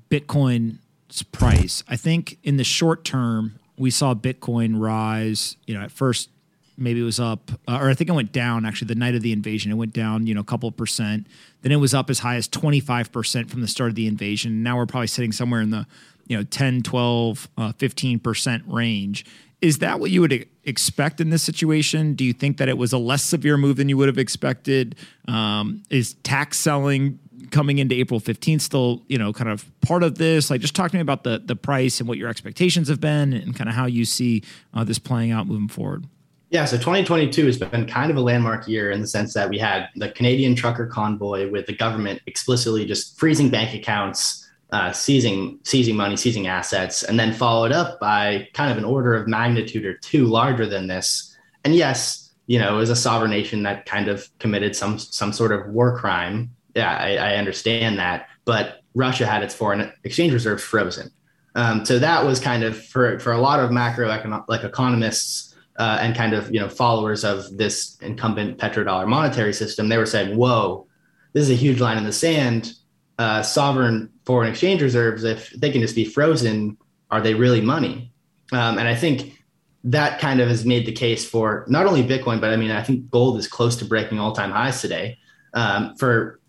Bitcoin's 0.10 1.24
price, 1.32 1.84
I 1.88 1.96
think 1.96 2.38
in 2.44 2.58
the 2.58 2.64
short 2.64 3.06
term 3.06 3.60
we 3.78 3.90
saw 3.90 4.14
Bitcoin 4.14 4.80
rise. 4.80 5.56
You 5.66 5.76
know, 5.76 5.82
at 5.82 5.92
first 5.92 6.30
maybe 6.78 7.00
it 7.00 7.04
was 7.04 7.20
up, 7.20 7.52
uh, 7.68 7.80
or 7.82 7.90
I 7.90 7.94
think 7.94 8.10
it 8.10 8.14
went 8.14 8.32
down 8.32 8.66
actually 8.66 8.88
the 8.88 8.96
night 8.96 9.16
of 9.16 9.22
the 9.22 9.32
invasion. 9.32 9.72
It 9.72 9.76
went 9.76 9.94
down, 9.94 10.28
you 10.28 10.34
know, 10.34 10.42
a 10.42 10.46
couple 10.46 10.72
percent. 10.72 11.28
Then 11.62 11.72
it 11.72 11.78
was 11.78 11.94
up 11.94 12.10
as 12.10 12.20
high 12.20 12.36
as 12.36 12.48
25% 12.48 13.50
from 13.50 13.62
the 13.62 13.68
start 13.68 13.90
of 13.90 13.96
the 13.96 14.08
invasion. 14.08 14.64
Now 14.64 14.78
we're 14.78 14.86
probably 14.86 15.08
sitting 15.08 15.32
somewhere 15.32 15.62
in 15.62 15.72
the, 15.72 15.88
you 16.28 16.38
know, 16.38 16.44
10, 16.44 16.84
12, 16.84 17.50
uh, 17.58 17.72
15% 17.74 18.64
range. 18.68 19.26
Is 19.60 19.80
that 19.80 20.00
what 20.00 20.12
you 20.12 20.22
would 20.22 20.48
expect 20.66 21.20
in 21.20 21.32
this 21.32 21.42
situation? 21.42 22.14
Do 22.14 22.24
you 22.24 22.34
think 22.34 22.58
that 22.58 22.70
it 22.70 22.78
was 22.78 22.94
a 22.94 23.00
less 23.00 23.24
severe 23.24 23.58
move 23.58 23.78
than 23.78 23.90
you 23.90 23.98
would 23.98 24.08
have 24.08 24.20
expected? 24.20 24.96
Um, 25.28 25.82
is 25.90 26.14
tax 26.24 26.60
selling 26.60 27.18
coming 27.50 27.80
into 27.80 27.96
April 27.96 28.20
15th 28.20 28.62
still, 28.62 29.04
you 29.08 29.18
know, 29.18 29.34
kind 29.34 29.50
of 29.50 29.66
part 29.82 30.04
of 30.04 30.20
this? 30.20 30.52
Like, 30.52 30.62
just 30.62 30.76
talk 30.76 30.92
to 30.92 30.98
me 30.98 31.02
about 31.02 31.24
the 31.24 31.42
the 31.44 31.56
price 31.56 32.00
and 32.00 32.08
what 32.08 32.20
your 32.20 32.30
expectations 32.30 32.88
have 32.90 33.02
been, 33.02 33.34
and 33.34 33.56
kind 33.56 33.68
of 33.68 33.76
how 33.76 33.88
you 33.88 34.06
see 34.06 34.44
uh, 34.76 34.84
this 34.84 35.00
playing 35.00 35.32
out 35.32 35.48
moving 35.48 35.70
forward. 35.70 36.06
Yeah, 36.50 36.64
so 36.64 36.78
2022 36.78 37.46
has 37.46 37.58
been 37.58 37.86
kind 37.88 38.10
of 38.10 38.16
a 38.16 38.22
landmark 38.22 38.70
year 38.70 38.90
in 38.92 39.02
the 39.02 39.08
sense 39.08 39.34
that 39.34 39.50
we 39.50 39.58
had 39.58 39.90
the 39.98 40.10
Canadian 40.10 40.56
trucker 40.56 40.88
convoy 40.88 41.50
with 41.50 41.66
the 41.66 41.76
government 41.76 42.22
explicitly 42.26 42.86
just 42.86 43.20
freezing 43.20 43.50
bank 43.50 43.74
accounts, 43.74 44.50
uh, 44.72 44.94
seizing 44.94 45.60
seizing 45.64 45.98
money, 45.98 46.16
seizing 46.16 46.48
assets, 46.48 47.04
and 47.04 47.20
then 47.20 47.34
followed 47.34 47.74
up 47.74 48.00
by 48.00 48.48
kind 48.54 48.72
of 48.72 48.78
an 48.78 48.86
order 48.86 49.14
of 49.14 49.28
magnitude 49.28 49.86
or 49.86 49.96
two 49.96 50.26
larger 50.26 50.66
than 50.66 50.88
this. 50.88 51.36
And 51.66 51.76
yes, 51.76 52.34
you 52.46 52.60
know, 52.60 52.80
as 52.80 52.90
a 52.90 52.96
sovereign 52.96 53.32
nation 53.32 53.64
that 53.64 53.86
kind 53.86 54.08
of 54.08 54.30
committed 54.40 54.74
some 54.74 55.00
some 55.00 55.34
sort 55.34 55.52
of 55.52 55.68
war 55.68 56.00
crime. 56.00 56.52
Yeah, 56.76 56.96
I, 56.96 57.16
I 57.16 57.36
understand 57.36 58.00
that, 58.00 58.30
but 58.46 58.84
Russia 58.96 59.26
had 59.26 59.44
its 59.44 59.54
foreign 59.54 59.92
exchange 60.06 60.32
reserves 60.32 60.64
frozen. 60.64 61.12
Um, 61.56 61.84
so 61.86 62.00
that 62.00 62.24
was 62.24 62.40
kind 62.40 62.64
of 62.64 62.82
for 62.86 63.20
for 63.20 63.34
a 63.34 63.40
lot 63.40 63.60
of 63.60 63.70
macro 63.70 64.08
like 64.48 64.64
economists 64.64 65.47
uh, 65.78 66.00
and 66.02 66.16
kind 66.16 66.34
of 66.34 66.52
you 66.54 66.60
know 66.60 66.70
followers 66.70 67.24
of 67.24 67.58
this 67.58 67.98
incumbent 68.02 68.58
petrodollar 68.58 69.08
monetary 69.08 69.54
system, 69.54 69.90
they 69.90 69.98
were 69.98 70.06
saying, 70.06 70.38
"Whoa, 70.38 70.88
this 71.34 71.44
is 71.44 71.52
a 71.52 71.56
huge 71.56 71.80
line 71.80 71.98
in 71.98 72.04
the 72.04 72.14
sand. 72.14 72.74
Uh, 73.20 73.42
sovereign 73.42 74.12
foreign 74.26 74.50
exchange 74.50 74.82
reserves, 74.82 75.24
if 75.24 75.50
they 75.52 75.72
can 75.72 75.82
just 75.82 75.96
be 75.96 76.06
frozen, 76.06 76.78
are 77.12 77.22
they 77.22 77.34
really 77.34 77.62
money?" 77.62 78.12
Um, 78.52 78.78
and 78.78 78.88
I 78.88 78.96
think 78.96 79.44
that 79.84 80.20
kind 80.20 80.40
of 80.40 80.50
has 80.50 80.66
made 80.66 80.86
the 80.86 80.92
case 80.92 81.28
for 81.28 81.66
not 81.68 81.86
only 81.86 82.04
Bitcoin, 82.04 82.42
but 82.42 82.52
I 82.52 82.58
mean, 82.58 82.72
I 82.72 82.84
think 82.84 83.10
gold 83.10 83.38
is 83.38 83.48
close 83.48 83.76
to 83.78 83.86
breaking 83.86 84.20
all-time 84.20 84.52
highs 84.52 84.82
today 84.82 85.18
um, 85.54 85.96
for 85.96 86.40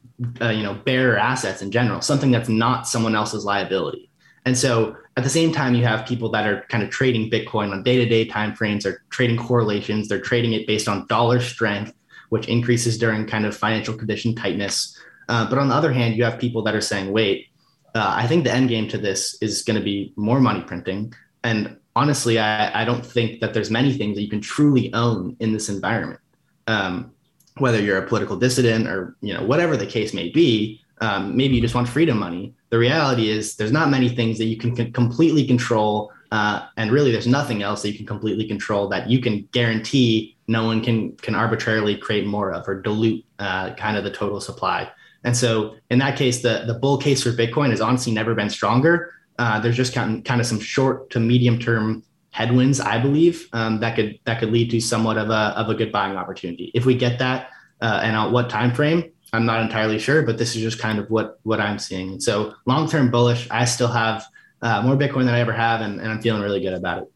uh, 0.40 0.48
you 0.48 0.62
know 0.62 0.74
bearer 0.74 1.16
assets 1.16 1.62
in 1.62 1.70
general, 1.70 2.00
something 2.00 2.30
that's 2.30 2.48
not 2.48 2.88
someone 2.88 3.14
else's 3.14 3.44
liability. 3.44 4.10
And 4.44 4.56
so 4.56 4.96
at 5.18 5.24
the 5.24 5.31
same 5.31 5.52
time, 5.52 5.74
you 5.74 5.85
have 5.85 6.07
people 6.07 6.31
that 6.31 6.46
are 6.46 6.64
kind 6.68 6.85
of 6.85 6.90
trading 6.90 7.28
Bitcoin 7.28 7.72
on 7.72 7.83
day-to-day 7.83 8.28
timeframes, 8.28 8.85
they're 8.85 9.02
trading 9.11 9.37
correlations, 9.37 10.07
they're 10.07 10.20
trading 10.20 10.52
it 10.52 10.64
based 10.64 10.87
on 10.87 11.09
dollar 11.09 11.40
strength, 11.40 11.92
which 12.28 12.46
increases 12.46 12.96
during 12.96 13.26
kind 13.26 13.44
of 13.44 13.57
financial 13.57 13.94
condition 13.94 14.33
tightness. 14.37 14.96
Uh, 15.28 15.50
but 15.50 15.59
on 15.59 15.66
the 15.66 15.74
other 15.74 15.92
hand, 15.92 16.14
you 16.14 16.22
have 16.22 16.38
people 16.38 16.62
that 16.62 16.76
are 16.76 16.81
saying, 16.81 17.11
wait, 17.11 17.48
uh, 17.96 18.14
I 18.16 18.28
think 18.28 18.44
the 18.44 18.52
end 18.52 18.68
game 18.68 18.87
to 18.90 18.96
this 18.96 19.37
is 19.42 19.64
going 19.64 19.76
to 19.76 19.83
be 19.83 20.12
more 20.14 20.38
money 20.38 20.61
printing. 20.61 21.12
And 21.42 21.76
honestly, 21.96 22.38
I, 22.38 22.83
I, 22.83 22.85
don't 22.85 23.04
think 23.04 23.40
that 23.40 23.54
there's 23.54 23.72
many 23.72 23.92
things 23.98 24.14
that 24.14 24.22
you 24.22 24.31
can 24.31 24.40
truly 24.40 24.94
own 24.94 25.37
in 25.40 25.52
this 25.52 25.68
environment. 25.68 26.20
Um, 26.68 27.11
whether 27.57 27.81
you're 27.81 27.98
a 27.98 28.07
political 28.07 28.37
dissident 28.37 28.87
or 28.87 29.16
you 29.20 29.35
know 29.35 29.42
whatever 29.42 29.76
the 29.76 29.87
case 29.87 30.14
may 30.14 30.28
be, 30.28 30.81
um, 31.00 31.37
maybe 31.37 31.57
you 31.57 31.61
just 31.61 31.74
want 31.74 31.88
freedom 31.88 32.18
money 32.18 32.54
the 32.70 32.78
reality 32.78 33.31
is 33.31 33.57
there's 33.57 33.72
not 33.72 33.90
many 33.90 34.09
things 34.09 34.38
that 34.38 34.44
you 34.44 34.57
can, 34.57 34.92
completely 34.92 35.46
control 35.46 36.12
uh, 36.31 36.66
and 36.76 36.92
really 36.92 37.11
there's 37.11 37.26
nothing 37.26 37.62
else 37.62 37.83
that 37.83 37.90
you 37.90 37.96
can 37.96 38.07
completely 38.07 38.46
control 38.46 38.88
that 38.88 39.09
you 39.09 39.20
can 39.20 39.48
guarantee 39.52 40.37
no 40.46 40.64
one 40.66 40.83
can 40.83 41.16
can 41.16 41.35
arbitrarily 41.35 41.96
create 41.96 42.26
more 42.26 42.52
of 42.52 42.68
or 42.68 42.81
dilute 42.81 43.24
uh, 43.38 43.74
kind 43.74 43.96
of 43.96 44.04
the 44.04 44.11
total 44.11 44.40
supply. 44.40 44.90
And 45.24 45.37
so 45.37 45.76
in 45.90 45.98
that 46.00 46.18
case 46.18 46.42
the 46.42 46.64
the 46.66 46.74
bull 46.74 46.98
case 46.98 47.22
for 47.22 47.31
bitcoin 47.31 47.70
has 47.70 47.81
honestly 47.81 48.12
never 48.12 48.35
been 48.35 48.50
stronger. 48.50 49.14
Uh, 49.38 49.61
there's 49.61 49.76
just 49.76 49.94
kind 49.94 50.18
of, 50.18 50.24
kind 50.24 50.40
of 50.40 50.46
some 50.46 50.61
short 50.61 51.11
to 51.11 51.20
medium 51.20 51.59
term 51.59 52.02
headwinds 52.31 52.78
i 52.78 52.98
believe 52.98 53.48
um, 53.54 53.81
that 53.81 53.96
could 53.96 54.18
that 54.24 54.38
could 54.38 54.52
lead 54.52 54.70
to 54.70 54.81
somewhat 54.81 55.16
of 55.16 55.31
a, 55.31 55.54
of 55.57 55.70
a 55.70 55.74
good 55.74 55.90
buying 55.90 56.16
opportunity. 56.16 56.70
If 56.74 56.85
we 56.85 56.94
get 56.94 57.18
that 57.20 57.50
uh, 57.81 58.00
and 58.02 58.14
on 58.16 58.33
what 58.33 58.50
time 58.50 58.74
frame 58.74 59.11
I'm 59.32 59.44
not 59.44 59.60
entirely 59.60 59.98
sure, 59.98 60.22
but 60.22 60.38
this 60.38 60.56
is 60.56 60.62
just 60.62 60.78
kind 60.78 60.98
of 60.98 61.10
what 61.10 61.38
what 61.42 61.60
I'm 61.60 61.78
seeing. 61.78 62.20
So 62.20 62.54
long 62.66 62.88
term 62.88 63.10
bullish. 63.10 63.48
I 63.50 63.64
still 63.64 63.88
have 63.88 64.24
uh, 64.62 64.82
more 64.82 64.96
Bitcoin 64.96 65.24
than 65.24 65.34
I 65.34 65.40
ever 65.40 65.52
have, 65.52 65.80
and, 65.80 66.00
and 66.00 66.10
I'm 66.10 66.20
feeling 66.20 66.42
really 66.42 66.60
good 66.60 66.74
about 66.74 67.02
it. 67.02 67.12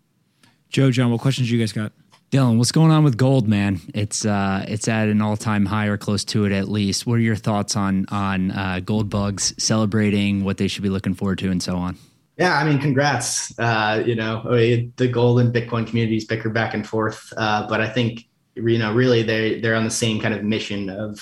Joe, 0.69 0.91
John, 0.91 1.11
what 1.11 1.21
questions 1.21 1.51
you 1.51 1.59
guys 1.59 1.73
got? 1.73 1.93
Dylan, 2.31 2.57
what's 2.57 2.73
going 2.73 2.91
on 2.91 3.05
with 3.05 3.19
gold, 3.19 3.47
man? 3.47 3.79
It's 3.93 4.25
uh, 4.25 4.65
it's 4.67 4.89
at 4.89 5.09
an 5.09 5.21
all 5.21 5.37
time 5.37 5.67
high 5.67 5.87
or 5.87 5.99
close 5.99 6.25
to 6.27 6.47
it 6.47 6.53
at 6.53 6.69
least. 6.69 7.07
What 7.07 7.15
are 7.15 7.19
your 7.19 7.37
thoughts 7.37 7.77
on 7.77 8.07
on 8.09 8.51
uh, 8.53 8.81
gold 8.83 9.11
bugs 9.11 9.55
celebrating 9.59 10.43
what 10.43 10.57
they 10.57 10.67
should 10.67 10.83
be 10.83 10.89
looking 10.89 11.15
forward 11.15 11.39
to 11.41 11.51
and 11.51 11.63
so 11.63 11.77
on? 11.77 11.99
Yeah, 12.39 12.57
I 12.57 12.65
mean, 12.65 12.79
congrats. 12.79 13.59
Uh, 13.59 14.03
you 14.07 14.15
know, 14.15 14.43
the 14.97 15.09
gold 15.09 15.41
and 15.41 15.55
Bitcoin 15.55 15.87
communities 15.87 16.25
bicker 16.25 16.49
back 16.49 16.73
and 16.73 16.87
forth, 16.87 17.33
uh, 17.37 17.67
but 17.69 17.83
I 17.83 17.89
think 17.89 18.27
you 18.55 18.79
know 18.79 18.95
really 18.95 19.23
they 19.23 19.61
they're 19.61 19.75
on 19.75 19.85
the 19.85 19.91
same 19.91 20.19
kind 20.19 20.33
of 20.33 20.43
mission 20.43 20.89
of 20.89 21.21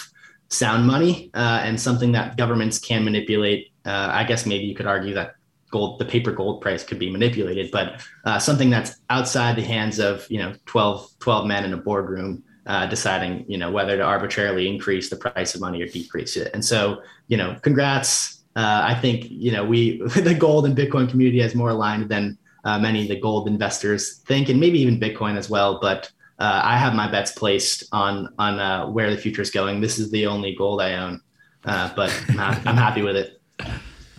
sound 0.51 0.87
money 0.87 1.31
uh, 1.35 1.63
and 1.65 1.81
something 1.81 2.13
that 2.13 2.37
governments 2.37 2.79
can 2.79 3.05
manipulate. 3.05 3.73
Uh, 3.85 4.11
I 4.13 4.25
guess 4.25 4.47
maybe 4.47 4.65
you 4.65 4.75
could 4.75 4.87
argue 4.87 5.15
that 5.15 5.35
gold, 5.71 5.99
the 5.99 6.05
paper 6.05 6.33
gold 6.33 6.61
price 6.61 6.85
could 6.85 6.99
be 6.99 7.11
manipulated, 7.11 7.71
but 7.71 8.05
uh, 8.25 8.39
something 8.39 8.69
that's 8.69 8.97
outside 9.09 9.57
the 9.57 9.63
hands 9.63 9.99
of, 9.99 10.27
you 10.29 10.39
know, 10.39 10.55
12, 10.67 11.09
12 11.21 11.47
men 11.47 11.65
in 11.65 11.73
a 11.73 11.77
boardroom 11.77 12.43
uh, 12.67 12.87
deciding, 12.87 13.45
you 13.49 13.57
know, 13.57 13.71
whether 13.71 13.97
to 13.97 14.03
arbitrarily 14.03 14.69
increase 14.69 15.09
the 15.09 15.17
price 15.17 15.55
of 15.55 15.61
money 15.61 15.81
or 15.83 15.87
decrease 15.87 16.37
it. 16.37 16.51
And 16.53 16.65
so, 16.65 17.03
you 17.29 17.37
know, 17.37 17.57
congrats. 17.63 18.43
Uh, 18.57 18.83
I 18.85 18.95
think, 18.95 19.31
you 19.31 19.53
know, 19.53 19.65
we, 19.65 20.03
the 20.17 20.35
gold 20.35 20.67
and 20.67 20.77
Bitcoin 20.77 21.09
community 21.09 21.41
is 21.41 21.55
more 21.55 21.71
aligned 21.71 22.09
than 22.09 22.37
uh, 22.65 22.79
many 22.79 23.03
of 23.03 23.09
the 23.09 23.21
gold 23.21 23.49
investors 23.49 24.19
think, 24.27 24.49
and 24.49 24.61
maybe 24.61 24.81
even 24.81 25.01
Bitcoin 25.01 25.37
as 25.39 25.49
well. 25.49 25.79
But 25.81 26.11
uh, 26.41 26.63
I 26.65 26.79
have 26.79 26.95
my 26.95 27.11
bets 27.11 27.33
placed 27.33 27.85
on 27.93 28.33
on 28.39 28.59
uh, 28.59 28.87
where 28.87 29.11
the 29.11 29.17
future 29.17 29.43
is 29.43 29.51
going. 29.51 29.81
This 29.81 29.99
is 29.99 30.11
the 30.11 30.27
only 30.27 30.55
gold 30.55 30.81
I 30.81 30.95
own, 30.95 31.21
uh, 31.67 31.93
but 31.95 32.11
I'm, 32.31 32.41
I'm, 32.67 32.77
happy 32.77 33.03
with 33.03 33.17
it. 33.17 33.41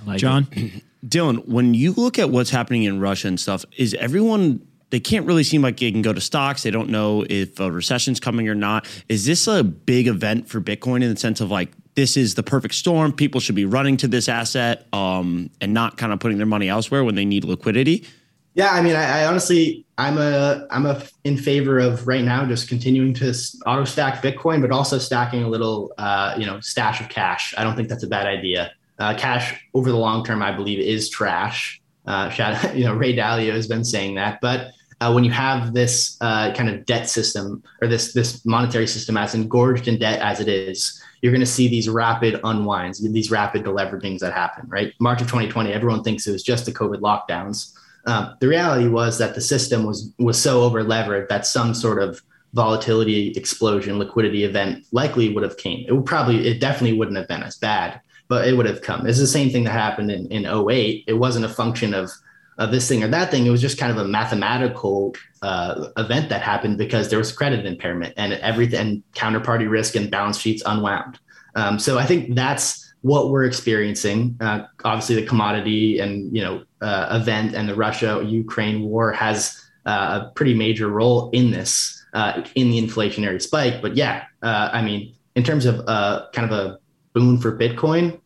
Like 0.06 0.20
John. 0.20 0.48
It. 0.52 0.84
Dylan, 1.06 1.48
when 1.48 1.74
you 1.74 1.94
look 1.94 2.20
at 2.20 2.30
what's 2.30 2.52
happening 2.52 2.84
in 2.84 3.00
Russia 3.00 3.28
and 3.28 3.40
stuff, 3.40 3.66
is 3.76 3.96
everyone 3.96 4.62
they 4.92 5.00
can't 5.00 5.26
really 5.26 5.44
seem 5.44 5.64
like 5.64 5.80
they 5.80 5.92
can 5.92 6.04
go 6.04 6.14
to 6.14 6.22
stocks. 6.22 6.64
They 6.64 6.70
don't 6.70 6.90
know 6.90 7.26
if 7.28 7.60
a 7.60 7.72
recession's 7.72 8.20
coming 8.20 8.48
or 8.48 8.56
not. 8.56 8.88
Is 9.10 9.26
this 9.26 9.48
a 9.48 9.64
big 9.64 10.08
event 10.08 10.48
for 10.48 10.62
Bitcoin 10.62 11.02
in 11.02 11.10
the 11.12 11.20
sense 11.20 11.42
of 11.42 11.50
like 11.50 11.72
this 11.96 12.18
is 12.18 12.36
the 12.36 12.44
perfect 12.44 12.76
storm? 12.76 13.14
People 13.14 13.42
should 13.42 13.56
be 13.56 13.66
running 13.66 13.98
to 13.98 14.08
this 14.08 14.30
asset 14.30 14.86
um, 14.94 15.50
and 15.60 15.74
not 15.74 15.98
kind 15.98 16.14
of 16.14 16.20
putting 16.20 16.38
their 16.38 16.46
money 16.46 16.70
elsewhere 16.70 17.04
when 17.04 17.16
they 17.16 17.26
need 17.26 17.46
liquidity. 17.46 18.06
Yeah, 18.54 18.72
I 18.72 18.82
mean, 18.82 18.96
I, 18.96 19.22
I, 19.22 19.26
honestly, 19.28 19.86
I'm 19.98 20.18
a, 20.18 20.68
I'm 20.70 20.86
a 20.86 21.02
in 21.24 21.38
favor 21.38 21.80
of 21.80 22.06
right 22.08 22.24
now 22.24 22.46
just 22.46 22.68
continuing 22.68 23.14
to 23.16 23.34
auto 23.66 23.86
stack 23.86 24.22
Bitcoin, 24.22 24.62
but 24.62 24.72
also 24.72 24.98
stacking 24.98 25.44
a 25.44 25.48
little, 25.48 25.94
uh, 25.98 26.36
you 26.38 26.46
know, 26.46 26.60
stash 26.60 27.00
of 27.00 27.08
cash. 27.08 27.54
I 27.58 27.64
don't 27.64 27.76
think 27.76 27.88
that's 27.88 28.04
a 28.04 28.08
bad 28.08 28.28
idea. 28.28 28.72
Uh, 29.00 29.16
cash 29.18 29.60
over 29.74 29.90
the 29.90 29.98
long 29.98 30.26
term, 30.26 30.42
I 30.42 30.52
believe, 30.52 30.80
is 30.80 31.10
trash. 31.10 31.82
Uh, 32.06 32.30
you 32.76 32.84
know, 32.84 32.94
Ray 32.94 33.16
Dalio 33.16 33.54
has 33.54 33.68
been 33.68 33.86
saying 33.86 34.16
that, 34.16 34.40
but 34.42 34.72
uh, 35.02 35.12
when 35.12 35.24
you 35.24 35.32
have 35.32 35.74
this 35.74 36.18
uh, 36.22 36.54
kind 36.54 36.70
of 36.70 36.86
debt 36.86 37.10
system 37.10 37.64
or 37.82 37.88
this 37.88 38.14
this 38.14 38.46
monetary 38.46 38.86
system 38.86 39.18
as 39.18 39.34
engorged 39.34 39.88
in 39.88 39.98
debt 39.98 40.20
as 40.20 40.40
it 40.40 40.48
is, 40.48 41.02
you're 41.22 41.32
going 41.32 41.40
to 41.40 41.48
see 41.48 41.68
these 41.68 41.90
rapid 41.90 42.40
unwinds, 42.44 43.02
these 43.12 43.32
rapid 43.32 43.64
deleveragings 43.64 44.20
that 44.20 44.34
happen. 44.34 44.68
Right, 44.68 44.94
March 45.00 45.22
of 45.22 45.28
2020, 45.28 45.74
everyone 45.74 46.04
thinks 46.04 46.28
it 46.28 46.32
was 46.32 46.44
just 46.44 46.66
the 46.66 46.72
COVID 46.72 47.00
lockdowns. 47.00 47.74
Um, 48.06 48.36
the 48.40 48.48
reality 48.48 48.88
was 48.88 49.18
that 49.20 49.36
the 49.36 49.42
system 49.42 49.86
was 49.86 50.12
was 50.18 50.42
so 50.42 50.62
over 50.62 50.84
levered 50.84 51.30
that 51.30 51.46
some 51.46 51.74
sort 51.74 52.02
of 52.02 52.22
volatility 52.54 53.30
explosion, 53.32 54.00
liquidity 54.00 54.44
event 54.44 54.86
likely 54.92 55.34
would 55.34 55.44
have 55.44 55.58
came. 55.58 55.86
It 55.88 55.94
would 55.94 56.06
probably, 56.06 56.48
it 56.48 56.60
definitely 56.60 56.98
wouldn't 56.98 57.18
have 57.18 57.28
been 57.28 57.44
as 57.44 57.58
bad, 57.58 58.02
but 58.28 58.48
it 58.48 58.58
would 58.58 58.66
have 58.66 58.82
come. 58.82 59.08
It's 59.08 59.20
the 59.20 59.28
same 59.28 59.50
thing 59.52 59.64
that 59.64 59.72
happened 59.72 60.12
in, 60.12 60.28
in 60.28 60.46
08. 60.46 61.06
It 61.08 61.14
wasn't 61.14 61.46
a 61.46 61.50
function 61.50 61.94
of 61.94 62.10
of 62.58 62.70
this 62.70 62.88
thing 62.88 63.04
or 63.04 63.08
that 63.08 63.32
thing. 63.32 63.48
It 63.48 63.50
was 63.50 63.62
just 63.62 63.80
kind 63.80 63.92
of 63.92 63.98
a 63.98 64.08
mathematical 64.08 65.16
uh, 65.42 65.88
event 65.98 66.30
that 66.30 66.42
happened 66.42 66.78
because 66.78 67.10
there 67.10 67.18
was 67.18 67.32
credit 67.32 67.66
impairment 67.66 68.14
and 68.18 68.34
everything, 68.34 68.80
and 68.80 69.04
counterparty 69.14 69.70
risk 69.70 69.96
and 69.96 70.12
balance 70.12 70.38
sheets 70.38 70.62
unwound. 70.66 71.18
Um, 71.56 71.80
so 71.80 71.98
I 71.98 72.06
think 72.06 72.36
that's 72.36 72.81
what 73.02 73.30
we're 73.30 73.46
experiencing. 73.46 74.38
Uh, 74.40 74.66
obviously, 74.84 75.16
the 75.16 75.26
commodity 75.26 76.00
and 76.00 76.36
you 76.36 76.44
know 76.44 76.64
uh, 76.82 77.20
event 77.22 77.56
and 77.56 77.68
the 77.68 77.76
Russia 77.76 78.24
Ukraine 78.26 78.84
war 78.84 79.12
has 79.12 79.60
uh, 79.86 80.22
a 80.24 80.32
pretty 80.36 80.54
major 80.54 80.88
role 80.88 81.30
in 81.32 81.52
this 81.52 82.04
uh, 82.14 82.44
in 82.56 82.70
the 82.70 82.82
inflationary 82.82 83.42
spike. 83.42 83.82
But 83.82 83.96
yeah, 83.96 84.24
uh, 84.42 84.70
I 84.72 84.82
mean, 84.82 85.14
in 85.36 85.44
terms 85.44 85.66
of 85.66 85.86
kind 86.34 86.50
of 86.50 86.52
a 86.52 86.80
boon 87.14 87.40
for 87.40 87.58
Bitcoin 87.58 88.20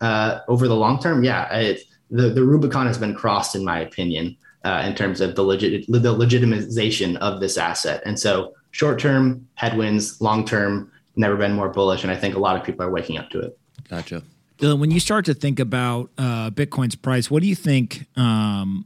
over 0.48 0.68
the 0.68 0.76
long 0.76 1.00
term, 1.00 1.24
yeah, 1.24 1.54
it, 1.56 1.82
the, 2.12 2.30
the 2.30 2.44
Rubicon 2.44 2.88
has 2.88 2.98
been 2.98 3.16
crossed, 3.16 3.56
in 3.56 3.64
my 3.64 3.80
opinion, 3.80 4.38
uh, 4.64 4.84
in 4.86 4.96
terms 4.96 5.22
of 5.22 5.36
the 5.36 5.44
legit 5.44 5.86
the 5.88 6.00
legitimization 6.14 7.18
of 7.18 7.40
this 7.40 7.58
asset. 7.58 8.02
And 8.06 8.20
so, 8.20 8.54
short 8.72 9.00
term 9.00 9.48
headwinds, 9.56 10.20
long 10.22 10.46
term, 10.46 10.92
never 11.16 11.36
been 11.36 11.54
more 11.54 11.70
bullish, 11.70 12.04
and 12.04 12.12
I 12.12 12.16
think 12.16 12.36
a 12.36 12.40
lot 12.40 12.58
of 12.58 12.64
people 12.64 12.86
are 12.86 12.92
waking 12.92 13.18
up 13.18 13.30
to 13.32 13.40
it. 13.40 13.58
Gotcha. 13.90 14.24
Dylan, 14.58 14.80
when 14.80 14.92
you 14.92 15.00
start 15.00 15.26
to 15.26 15.34
think 15.34 15.60
about 15.60 16.12
uh, 16.18 16.50
Bitcoin's 16.50 16.96
price, 16.96 17.30
what 17.30 17.42
do 17.42 17.48
you 17.48 17.56
think? 17.56 18.08
Um, 18.16 18.86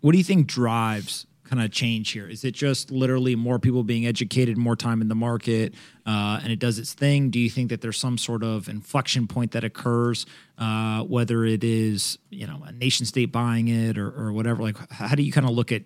what 0.00 0.12
do 0.12 0.18
you 0.18 0.24
think 0.24 0.48
drives 0.48 1.26
kind 1.44 1.62
of 1.62 1.70
change 1.70 2.10
here? 2.10 2.26
Is 2.28 2.44
it 2.44 2.52
just 2.52 2.90
literally 2.90 3.36
more 3.36 3.58
people 3.58 3.84
being 3.84 4.06
educated, 4.06 4.56
more 4.56 4.74
time 4.74 5.00
in 5.00 5.08
the 5.08 5.14
market, 5.14 5.74
uh, 6.06 6.40
and 6.42 6.50
it 6.50 6.58
does 6.58 6.78
its 6.78 6.94
thing? 6.94 7.30
Do 7.30 7.38
you 7.38 7.50
think 7.50 7.70
that 7.70 7.80
there's 7.80 7.98
some 7.98 8.18
sort 8.18 8.42
of 8.42 8.68
inflection 8.68 9.28
point 9.28 9.52
that 9.52 9.62
occurs, 9.62 10.26
uh, 10.58 11.02
whether 11.02 11.44
it 11.44 11.62
is 11.62 12.18
you 12.30 12.46
know 12.46 12.62
a 12.66 12.72
nation 12.72 13.06
state 13.06 13.30
buying 13.30 13.68
it 13.68 13.98
or, 13.98 14.08
or 14.08 14.32
whatever? 14.32 14.62
Like, 14.62 14.90
how 14.90 15.14
do 15.14 15.22
you 15.22 15.30
kind 15.30 15.46
of 15.46 15.52
look 15.52 15.70
at 15.70 15.82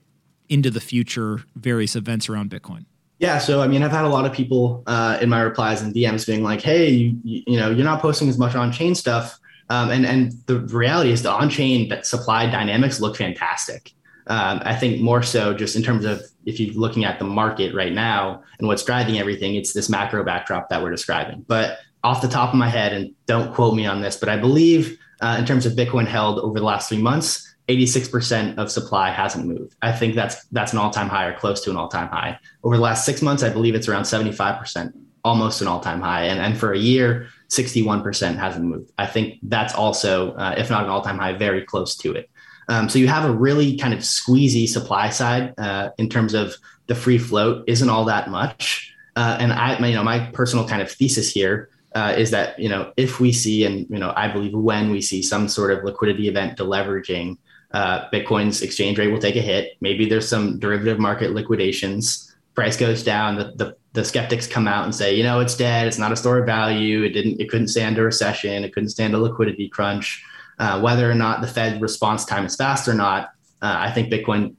into 0.49 0.71
the 0.71 0.81
future 0.81 1.43
various 1.55 1.97
events 1.97 2.29
around 2.31 2.51
Bitcoin? 2.51 2.87
Yeah, 3.19 3.39
so 3.39 3.63
I 3.63 3.69
mean, 3.69 3.83
I've 3.83 3.93
had 3.93 4.05
a 4.05 4.09
lot 4.09 4.27
of 4.27 4.33
people 4.33 4.83
uh, 4.87 5.19
in 5.23 5.31
my 5.31 5.41
replies 5.41 5.81
and 5.81 5.95
DMs 5.95 6.27
being 6.27 6.43
like, 6.43 6.61
"Hey, 6.61 6.89
you, 6.91 7.19
you 7.25 7.59
know, 7.59 7.71
you're 7.71 7.85
not 7.85 8.03
posting 8.03 8.29
as 8.29 8.39
much 8.39 8.55
on 8.55 8.71
chain 8.73 8.95
stuff." 8.95 9.39
Um, 9.71 9.91
and 9.91 10.05
and 10.05 10.33
the 10.47 10.61
reality 10.61 11.13
is 11.13 11.23
the 11.23 11.31
on 11.31 11.49
chain 11.49 11.93
supply 12.03 12.49
dynamics 12.49 13.01
look 13.01 13.17
fantastic. 13.17 13.93
Um, 14.29 14.61
I 14.65 14.75
think 14.75 15.01
more 15.01 15.23
so 15.23 15.55
just 15.55 15.77
in 15.77 15.83
terms 15.83 16.05
of 16.05 16.21
if 16.45 16.61
you're 16.61 16.75
looking 16.75 17.05
at 17.05 17.19
the 17.19 17.25
market 17.25 17.75
right 17.75 17.93
now 17.93 18.43
and 18.59 18.67
what's 18.69 18.85
driving 18.85 19.19
everything, 19.19 19.55
it's 19.55 19.73
this 19.73 19.89
macro 19.89 20.25
backdrop 20.25 20.69
that 20.69 20.83
we're 20.83 20.91
describing. 20.91 21.45
But 21.47 21.79
off 22.05 22.23
the 22.23 22.29
top 22.29 22.51
of 22.51 22.57
my 22.57 22.69
head, 22.69 22.93
and 22.93 23.15
don't 23.27 23.55
quote 23.55 23.75
me 23.75 23.87
on 23.87 24.01
this, 24.01 24.17
but 24.17 24.29
I 24.29 24.37
believe 24.37 24.99
uh, 25.21 25.37
in 25.39 25.47
terms 25.47 25.65
of 25.65 25.73
Bitcoin 25.73 26.07
held 26.07 26.39
over 26.41 26.59
the 26.59 26.65
last 26.65 26.89
three 26.89 27.01
months, 27.01 27.56
86% 27.69 28.59
of 28.59 28.71
supply 28.71 29.11
hasn't 29.11 29.47
moved. 29.47 29.75
I 29.83 29.93
think 29.93 30.15
that's 30.15 30.45
that's 30.47 30.73
an 30.73 30.79
all-time 30.79 31.09
high 31.09 31.27
or 31.27 31.37
close 31.37 31.61
to 31.63 31.71
an 31.71 31.77
all-time 31.77 32.09
high. 32.09 32.39
Over 32.63 32.77
the 32.77 32.83
last 32.83 33.05
six 33.05 33.23
months, 33.23 33.43
I 33.43 33.49
believe 33.49 33.75
it's 33.75 33.89
around 33.89 34.05
75%, 34.05 34.93
almost 35.25 35.61
an 35.61 35.69
all-time 35.69 36.01
high. 36.01 36.25
And, 36.25 36.41
and 36.41 36.57
for 36.57 36.73
a 36.73 36.79
year, 36.79 37.29
61% 37.49 38.37
hasn't 38.37 38.65
moved. 38.65 38.93
I 38.99 39.07
think 39.07 39.41
that's 39.43 39.75
also, 39.75 40.33
uh, 40.35 40.55
if 40.57 40.71
not 40.71 40.85
an 40.85 40.91
all-time 40.91 41.19
high, 41.19 41.33
very 41.33 41.65
close 41.65 41.97
to 41.97 42.13
it. 42.13 42.31
Um, 42.69 42.89
so 42.89 42.99
you 42.99 43.09
have 43.09 43.29
a 43.29 43.33
really 43.33 43.77
kind 43.77 43.95
of 43.95 44.01
squeezy 44.01 44.69
supply 44.69 45.11
side 45.11 45.55
uh, 45.59 45.91
in 45.99 46.09
terms 46.09 46.35
of 46.35 46.55
the 46.87 46.95
free 46.95 47.19
float 47.19 47.65
isn't 47.67 47.89
all 47.89 48.05
that 48.05 48.31
much. 48.31 48.95
Uh, 49.17 49.37
and 49.41 49.53
I, 49.53 49.79
you 49.87 49.95
know, 49.95 50.05
my 50.05 50.31
personal 50.33 50.69
kind 50.69 50.83
of 50.83 50.91
thesis 50.91 51.33
here 51.33 51.71
uh, 51.97 52.15
is 52.17 52.31
that 52.31 52.59
you 52.59 52.69
know 52.69 52.93
if 52.99 53.21
we 53.21 53.33
see 53.33 53.65
and 53.65 53.87
you 53.89 53.99
know 53.99 54.13
I 54.15 54.29
believe 54.29 54.53
when 54.53 54.91
we 54.91 55.01
see 55.01 55.23
some 55.23 55.49
sort 55.49 55.71
of 55.73 55.83
liquidity 55.83 56.29
event 56.29 56.59
deleveraging, 56.59 57.39
uh, 57.77 58.09
Bitcoin's 58.11 58.63
exchange 58.63 58.99
rate 58.99 59.13
will 59.13 59.19
take 59.19 59.37
a 59.37 59.41
hit. 59.43 59.77
Maybe 59.83 60.09
there's 60.09 60.27
some 60.27 60.59
derivative 60.59 60.99
market 60.99 61.33
liquidations. 61.33 62.35
Price 62.55 62.75
goes 62.75 63.03
down. 63.03 63.37
The, 63.37 63.53
the 63.57 63.77
the 63.93 64.03
skeptics 64.03 64.47
come 64.47 64.67
out 64.67 64.85
and 64.85 64.95
say, 64.95 65.15
you 65.15 65.23
know, 65.23 65.41
it's 65.41 65.55
dead. 65.55 65.87
It's 65.87 65.99
not 65.99 66.13
a 66.13 66.17
store 66.17 66.39
of 66.39 66.47
value. 66.47 67.03
It 67.03 67.11
didn't. 67.11 67.39
It 67.39 67.51
couldn't 67.51 67.69
stand 67.69 67.99
a 67.99 68.03
recession. 68.03 68.65
It 68.65 68.73
couldn't 68.73 68.89
stand 68.89 69.15
a 69.15 69.19
liquidity 69.19 69.69
crunch. 69.69 70.25
Uh, 70.59 70.81
whether 70.81 71.11
or 71.11 71.15
not 71.15 71.43
the 71.43 71.47
Fed 71.47 71.83
response 71.83 72.25
time 72.25 72.47
is 72.47 72.57
fast 72.57 72.89
or 72.89 72.95
not, 72.95 73.29
uh, 73.61 73.77
I 73.79 73.91
think 73.91 74.11
Bitcoin 74.11 74.55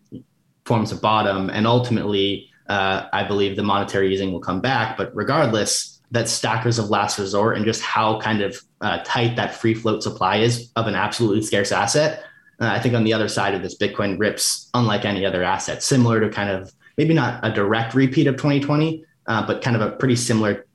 forms 0.66 0.92
a 0.92 0.96
bottom, 0.96 1.50
and 1.50 1.66
ultimately, 1.66 2.52
uh, 2.70 3.08
I 3.12 3.24
believe 3.24 3.56
the 3.56 3.64
monetary 3.64 4.14
easing 4.14 4.32
will 4.32 4.42
come 4.42 4.62
back. 4.62 4.96
But 4.96 5.10
regardless, 5.16 6.02
that 6.12 6.30
stackers 6.30 6.78
of 6.78 6.92
last 6.92 7.18
resort 7.18 7.58
and 7.58 7.66
just 7.66 7.82
how 7.82 8.20
kind 8.20 8.42
of 8.42 8.62
uh, 8.82 9.00
tight 9.04 9.36
that 9.38 9.56
free 9.56 9.74
float 9.74 10.04
supply 10.04 10.38
is 10.38 10.72
of 10.76 10.86
an 10.86 10.94
absolutely 10.94 11.42
scarce 11.42 11.72
asset. 11.72 12.24
Uh, 12.60 12.68
I 12.68 12.80
think 12.80 12.96
on 12.96 13.04
the 13.04 13.14
other 13.14 13.28
side 13.28 13.54
of 13.54 13.62
this, 13.62 13.78
Bitcoin 13.78 14.20
rips 14.20 14.70
unlike 14.74 15.06
any 15.06 15.26
other 15.26 15.44
asset, 15.44 15.84
similar 15.84 16.20
to 16.20 16.30
kind 16.30 16.50
of 16.50 16.72
maybe 16.98 17.14
not 17.14 17.40
a 17.44 17.52
direct 17.52 17.94
repeat 17.94 18.28
of 18.28 18.36
2020, 18.36 19.04
uh, 19.28 19.46
but 19.46 19.62
kind 19.62 19.76
of 19.76 19.82
a 19.82 19.92
pretty 19.92 20.16
similar, 20.16 20.66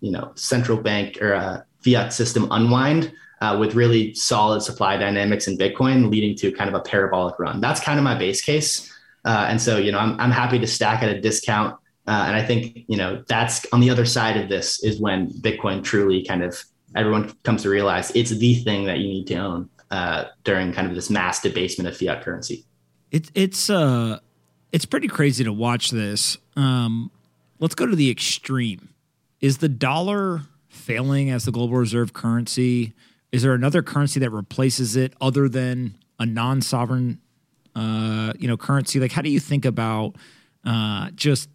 you 0.00 0.10
know, 0.10 0.32
central 0.34 0.76
bank 0.76 1.20
or 1.22 1.64
fiat 1.82 2.12
system 2.12 2.48
unwind 2.50 3.12
uh, 3.42 3.56
with 3.58 3.74
really 3.74 4.14
solid 4.14 4.62
supply 4.62 4.96
dynamics 4.96 5.48
in 5.48 5.58
Bitcoin, 5.58 6.10
leading 6.10 6.36
to 6.36 6.52
kind 6.52 6.68
of 6.68 6.74
a 6.74 6.80
parabolic 6.80 7.36
run. 7.40 7.60
That's 7.60 7.80
kind 7.80 7.98
of 7.98 8.04
my 8.04 8.14
base 8.14 8.40
case. 8.40 8.88
Uh, 9.24 9.46
and 9.48 9.60
so, 9.60 9.78
you 9.78 9.90
know, 9.90 9.98
I'm, 9.98 10.18
I'm 10.20 10.30
happy 10.30 10.60
to 10.60 10.66
stack 10.66 11.02
at 11.02 11.08
a 11.08 11.20
discount. 11.20 11.74
Uh, 12.06 12.24
and 12.28 12.36
I 12.36 12.44
think, 12.44 12.84
you 12.86 12.96
know, 12.96 13.24
that's 13.26 13.66
on 13.72 13.80
the 13.80 13.90
other 13.90 14.04
side 14.04 14.36
of 14.36 14.48
this 14.48 14.82
is 14.84 15.00
when 15.00 15.28
Bitcoin 15.30 15.82
truly 15.82 16.24
kind 16.24 16.44
of 16.44 16.62
everyone 16.94 17.32
comes 17.42 17.62
to 17.62 17.68
realize 17.68 18.12
it's 18.14 18.30
the 18.30 18.54
thing 18.62 18.84
that 18.84 18.98
you 18.98 19.08
need 19.08 19.26
to 19.26 19.36
own 19.36 19.68
uh, 19.92 20.24
during 20.42 20.72
kind 20.72 20.88
of 20.88 20.94
this 20.94 21.10
mass 21.10 21.40
debasement 21.42 21.86
of 21.86 21.96
fiat 21.96 22.24
currency. 22.24 22.64
It, 23.10 23.30
it's 23.34 23.68
uh, 23.68 24.18
it's 24.72 24.86
pretty 24.86 25.06
crazy 25.06 25.44
to 25.44 25.52
watch 25.52 25.90
this. 25.90 26.38
Um, 26.56 27.10
let's 27.60 27.74
go 27.74 27.86
to 27.86 27.94
the 27.94 28.10
extreme. 28.10 28.88
Is 29.40 29.58
the 29.58 29.68
dollar 29.68 30.40
failing 30.68 31.30
as 31.30 31.44
the 31.44 31.52
global 31.52 31.76
reserve 31.76 32.14
currency? 32.14 32.94
Is 33.32 33.42
there 33.42 33.52
another 33.52 33.82
currency 33.82 34.18
that 34.20 34.30
replaces 34.30 34.96
it 34.96 35.12
other 35.20 35.48
than 35.48 35.98
a 36.18 36.24
non-sovereign, 36.24 37.20
uh, 37.74 38.32
you 38.38 38.48
know, 38.48 38.56
currency? 38.56 38.98
Like, 38.98 39.12
how 39.12 39.22
do 39.22 39.30
you 39.30 39.40
think 39.40 39.64
about 39.64 40.16
uh, 40.64 41.10
just 41.14 41.50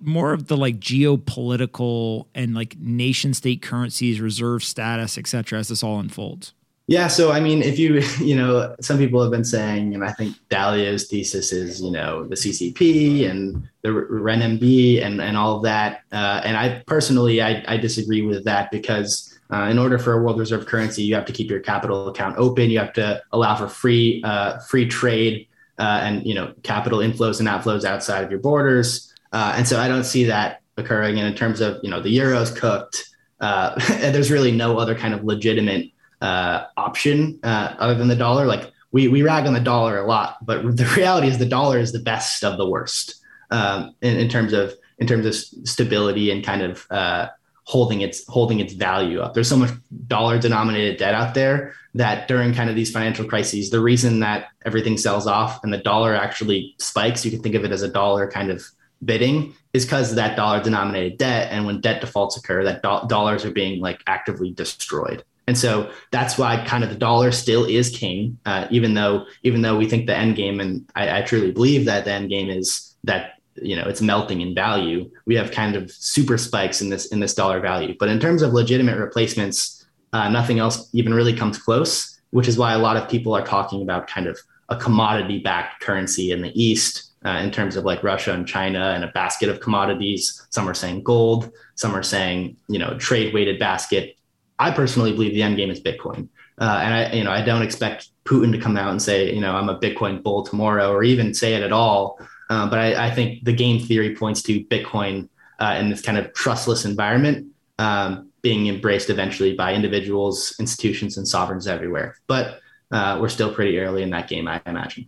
more 0.00 0.32
of 0.32 0.48
the 0.48 0.56
like 0.56 0.80
geopolitical 0.80 2.26
and 2.34 2.54
like 2.54 2.76
nation 2.78 3.32
state 3.32 3.62
currencies, 3.62 4.20
reserve 4.20 4.64
status, 4.64 5.16
et 5.18 5.26
cetera, 5.28 5.60
as 5.60 5.68
this 5.68 5.82
all 5.84 6.00
unfolds? 6.00 6.52
Yeah. 6.88 7.08
So, 7.08 7.32
I 7.32 7.40
mean, 7.40 7.62
if 7.62 7.78
you, 7.78 8.00
you 8.24 8.36
know, 8.36 8.74
some 8.80 8.98
people 8.98 9.20
have 9.20 9.30
been 9.30 9.44
saying, 9.44 9.94
and 9.94 10.04
I 10.04 10.12
think 10.12 10.36
Dalio's 10.48 11.08
thesis 11.08 11.52
is, 11.52 11.80
you 11.80 11.90
know, 11.90 12.26
the 12.26 12.36
CCP 12.36 13.28
and 13.28 13.68
the 13.82 13.88
RMB 13.88 15.02
and, 15.02 15.20
and 15.20 15.36
all 15.36 15.56
of 15.56 15.62
that. 15.64 16.02
Uh, 16.12 16.40
and 16.44 16.56
I 16.56 16.82
personally, 16.86 17.42
I, 17.42 17.64
I 17.66 17.76
disagree 17.76 18.22
with 18.22 18.44
that 18.44 18.70
because 18.70 19.36
uh, 19.52 19.68
in 19.70 19.78
order 19.78 19.98
for 19.98 20.12
a 20.12 20.22
world 20.22 20.38
reserve 20.38 20.66
currency, 20.66 21.02
you 21.02 21.14
have 21.14 21.24
to 21.26 21.32
keep 21.32 21.50
your 21.50 21.60
capital 21.60 22.08
account 22.08 22.36
open. 22.36 22.70
You 22.70 22.78
have 22.78 22.92
to 22.94 23.22
allow 23.32 23.54
for 23.56 23.68
free 23.68 24.22
uh, 24.24 24.58
free 24.58 24.86
trade 24.86 25.48
uh, 25.78 26.00
and 26.02 26.26
you 26.26 26.34
know 26.34 26.52
capital 26.62 26.98
inflows 26.98 27.38
and 27.38 27.48
outflows 27.48 27.84
outside 27.84 28.24
of 28.24 28.30
your 28.30 28.40
borders. 28.40 29.12
Uh, 29.32 29.54
and 29.56 29.66
so 29.66 29.78
I 29.78 29.86
don't 29.88 30.04
see 30.04 30.24
that 30.24 30.62
occurring. 30.76 31.18
And 31.18 31.28
in 31.28 31.34
terms 31.34 31.60
of 31.60 31.78
you 31.82 31.90
know 31.90 32.00
the 32.00 32.10
euro's 32.10 32.50
cooked, 32.50 33.08
uh, 33.40 33.74
there's 34.00 34.30
really 34.30 34.50
no 34.50 34.78
other 34.78 34.96
kind 34.96 35.14
of 35.14 35.22
legitimate 35.22 35.90
uh, 36.20 36.64
option 36.76 37.38
other 37.42 37.94
than 37.94 38.08
the 38.08 38.16
dollar. 38.16 38.46
Like 38.46 38.72
we 38.92 39.08
we 39.08 39.22
rag 39.22 39.46
on 39.46 39.54
the 39.54 39.60
dollar 39.60 39.98
a 39.98 40.06
lot, 40.06 40.44
but 40.44 40.76
the 40.76 40.84
reality 40.96 41.28
is 41.28 41.38
the 41.38 41.46
dollar 41.46 41.78
is 41.78 41.92
the 41.92 42.00
best 42.00 42.44
of 42.44 42.56
the 42.56 42.68
worst 42.68 43.16
um, 43.50 43.94
in, 44.00 44.16
in 44.16 44.28
terms 44.28 44.52
of 44.52 44.74
in 44.98 45.06
terms 45.06 45.26
of 45.26 45.34
stability 45.68 46.30
and 46.30 46.44
kind 46.44 46.62
of 46.62 46.86
uh, 46.90 47.28
holding 47.64 48.00
its 48.00 48.26
holding 48.28 48.60
its 48.60 48.72
value 48.72 49.20
up. 49.20 49.34
There's 49.34 49.48
so 49.48 49.56
much 49.56 49.70
dollar 50.06 50.38
denominated 50.38 50.98
debt 50.98 51.14
out 51.14 51.34
there 51.34 51.74
that 51.94 52.28
during 52.28 52.54
kind 52.54 52.70
of 52.70 52.76
these 52.76 52.90
financial 52.90 53.24
crises, 53.24 53.70
the 53.70 53.80
reason 53.80 54.20
that 54.20 54.48
everything 54.64 54.96
sells 54.96 55.26
off 55.26 55.62
and 55.64 55.72
the 55.72 55.78
dollar 55.78 56.14
actually 56.14 56.74
spikes, 56.78 57.24
you 57.24 57.30
can 57.30 57.42
think 57.42 57.54
of 57.54 57.64
it 57.64 57.72
as 57.72 57.82
a 57.82 57.88
dollar 57.88 58.30
kind 58.30 58.50
of 58.50 58.62
bidding, 59.04 59.54
is 59.72 59.84
because 59.84 60.10
of 60.10 60.16
that 60.16 60.36
dollar 60.36 60.62
denominated 60.62 61.18
debt. 61.18 61.48
And 61.50 61.66
when 61.66 61.80
debt 61.80 62.00
defaults 62.00 62.36
occur, 62.36 62.64
that 62.64 62.82
do- 62.82 63.08
dollars 63.08 63.44
are 63.44 63.50
being 63.50 63.80
like 63.80 64.00
actively 64.06 64.52
destroyed. 64.52 65.24
And 65.46 65.56
so 65.56 65.90
that's 66.10 66.36
why 66.36 66.64
kind 66.64 66.82
of 66.82 66.90
the 66.90 66.96
dollar 66.96 67.30
still 67.30 67.64
is 67.64 67.88
king, 67.90 68.38
uh, 68.46 68.66
even 68.70 68.94
though 68.94 69.26
even 69.42 69.62
though 69.62 69.76
we 69.76 69.88
think 69.88 70.06
the 70.06 70.16
end 70.16 70.36
game, 70.36 70.58
and 70.60 70.88
I, 70.96 71.18
I 71.18 71.22
truly 71.22 71.52
believe 71.52 71.84
that 71.84 72.04
the 72.04 72.12
end 72.12 72.30
game 72.30 72.50
is 72.50 72.96
that 73.04 73.34
you 73.54 73.76
know 73.76 73.84
it's 73.84 74.02
melting 74.02 74.40
in 74.40 74.54
value. 74.54 75.08
We 75.24 75.36
have 75.36 75.52
kind 75.52 75.76
of 75.76 75.90
super 75.90 76.36
spikes 76.36 76.82
in 76.82 76.88
this 76.88 77.06
in 77.06 77.20
this 77.20 77.34
dollar 77.34 77.60
value. 77.60 77.94
But 77.98 78.08
in 78.08 78.18
terms 78.18 78.42
of 78.42 78.52
legitimate 78.52 78.98
replacements, 78.98 79.86
uh, 80.12 80.28
nothing 80.28 80.58
else 80.58 80.88
even 80.92 81.14
really 81.14 81.34
comes 81.34 81.58
close. 81.58 82.20
Which 82.30 82.48
is 82.48 82.58
why 82.58 82.72
a 82.72 82.78
lot 82.78 82.96
of 82.96 83.08
people 83.08 83.34
are 83.34 83.46
talking 83.46 83.82
about 83.82 84.08
kind 84.08 84.26
of 84.26 84.36
a 84.68 84.76
commodity 84.76 85.38
backed 85.38 85.80
currency 85.80 86.32
in 86.32 86.42
the 86.42 86.50
East 86.60 87.12
uh, 87.24 87.40
in 87.42 87.52
terms 87.52 87.76
of 87.76 87.84
like 87.84 88.02
Russia 88.02 88.32
and 88.32 88.46
China 88.48 88.92
and 88.94 89.04
a 89.04 89.08
basket 89.08 89.48
of 89.48 89.60
commodities. 89.60 90.46
Some 90.50 90.68
are 90.68 90.74
saying 90.74 91.04
gold, 91.04 91.52
some 91.76 91.94
are 91.94 92.02
saying, 92.02 92.56
you 92.68 92.78
know, 92.78 92.98
trade 92.98 93.32
weighted 93.32 93.60
basket 93.60 94.15
I 94.58 94.70
personally 94.70 95.12
believe 95.12 95.34
the 95.34 95.42
end 95.42 95.56
game 95.56 95.70
is 95.70 95.80
Bitcoin. 95.80 96.28
Uh, 96.58 96.80
and 96.82 96.94
I, 96.94 97.12
you 97.12 97.24
know, 97.24 97.30
I 97.30 97.42
don't 97.42 97.62
expect 97.62 98.08
Putin 98.24 98.52
to 98.52 98.58
come 98.58 98.76
out 98.76 98.90
and 98.90 99.00
say, 99.00 99.32
you 99.32 99.40
know, 99.40 99.54
I'm 99.54 99.68
a 99.68 99.78
Bitcoin 99.78 100.22
bull 100.22 100.42
tomorrow, 100.42 100.90
or 100.92 101.04
even 101.04 101.34
say 101.34 101.54
it 101.54 101.62
at 101.62 101.72
all. 101.72 102.18
Uh, 102.48 102.68
but 102.68 102.78
I, 102.78 103.08
I, 103.08 103.10
think 103.10 103.44
the 103.44 103.52
game 103.52 103.80
theory 103.80 104.14
points 104.14 104.40
to 104.44 104.64
Bitcoin 104.64 105.28
uh, 105.58 105.76
in 105.78 105.90
this 105.90 106.00
kind 106.00 106.16
of 106.16 106.32
trustless 106.32 106.84
environment 106.84 107.48
um, 107.78 108.30
being 108.40 108.68
embraced 108.68 109.10
eventually 109.10 109.54
by 109.54 109.74
individuals, 109.74 110.54
institutions, 110.60 111.18
and 111.18 111.26
sovereigns 111.26 111.66
everywhere. 111.66 112.16
But 112.26 112.60
uh, 112.92 113.18
we're 113.20 113.28
still 113.28 113.52
pretty 113.52 113.78
early 113.78 114.02
in 114.02 114.10
that 114.10 114.28
game, 114.28 114.46
I 114.46 114.62
imagine. 114.64 115.06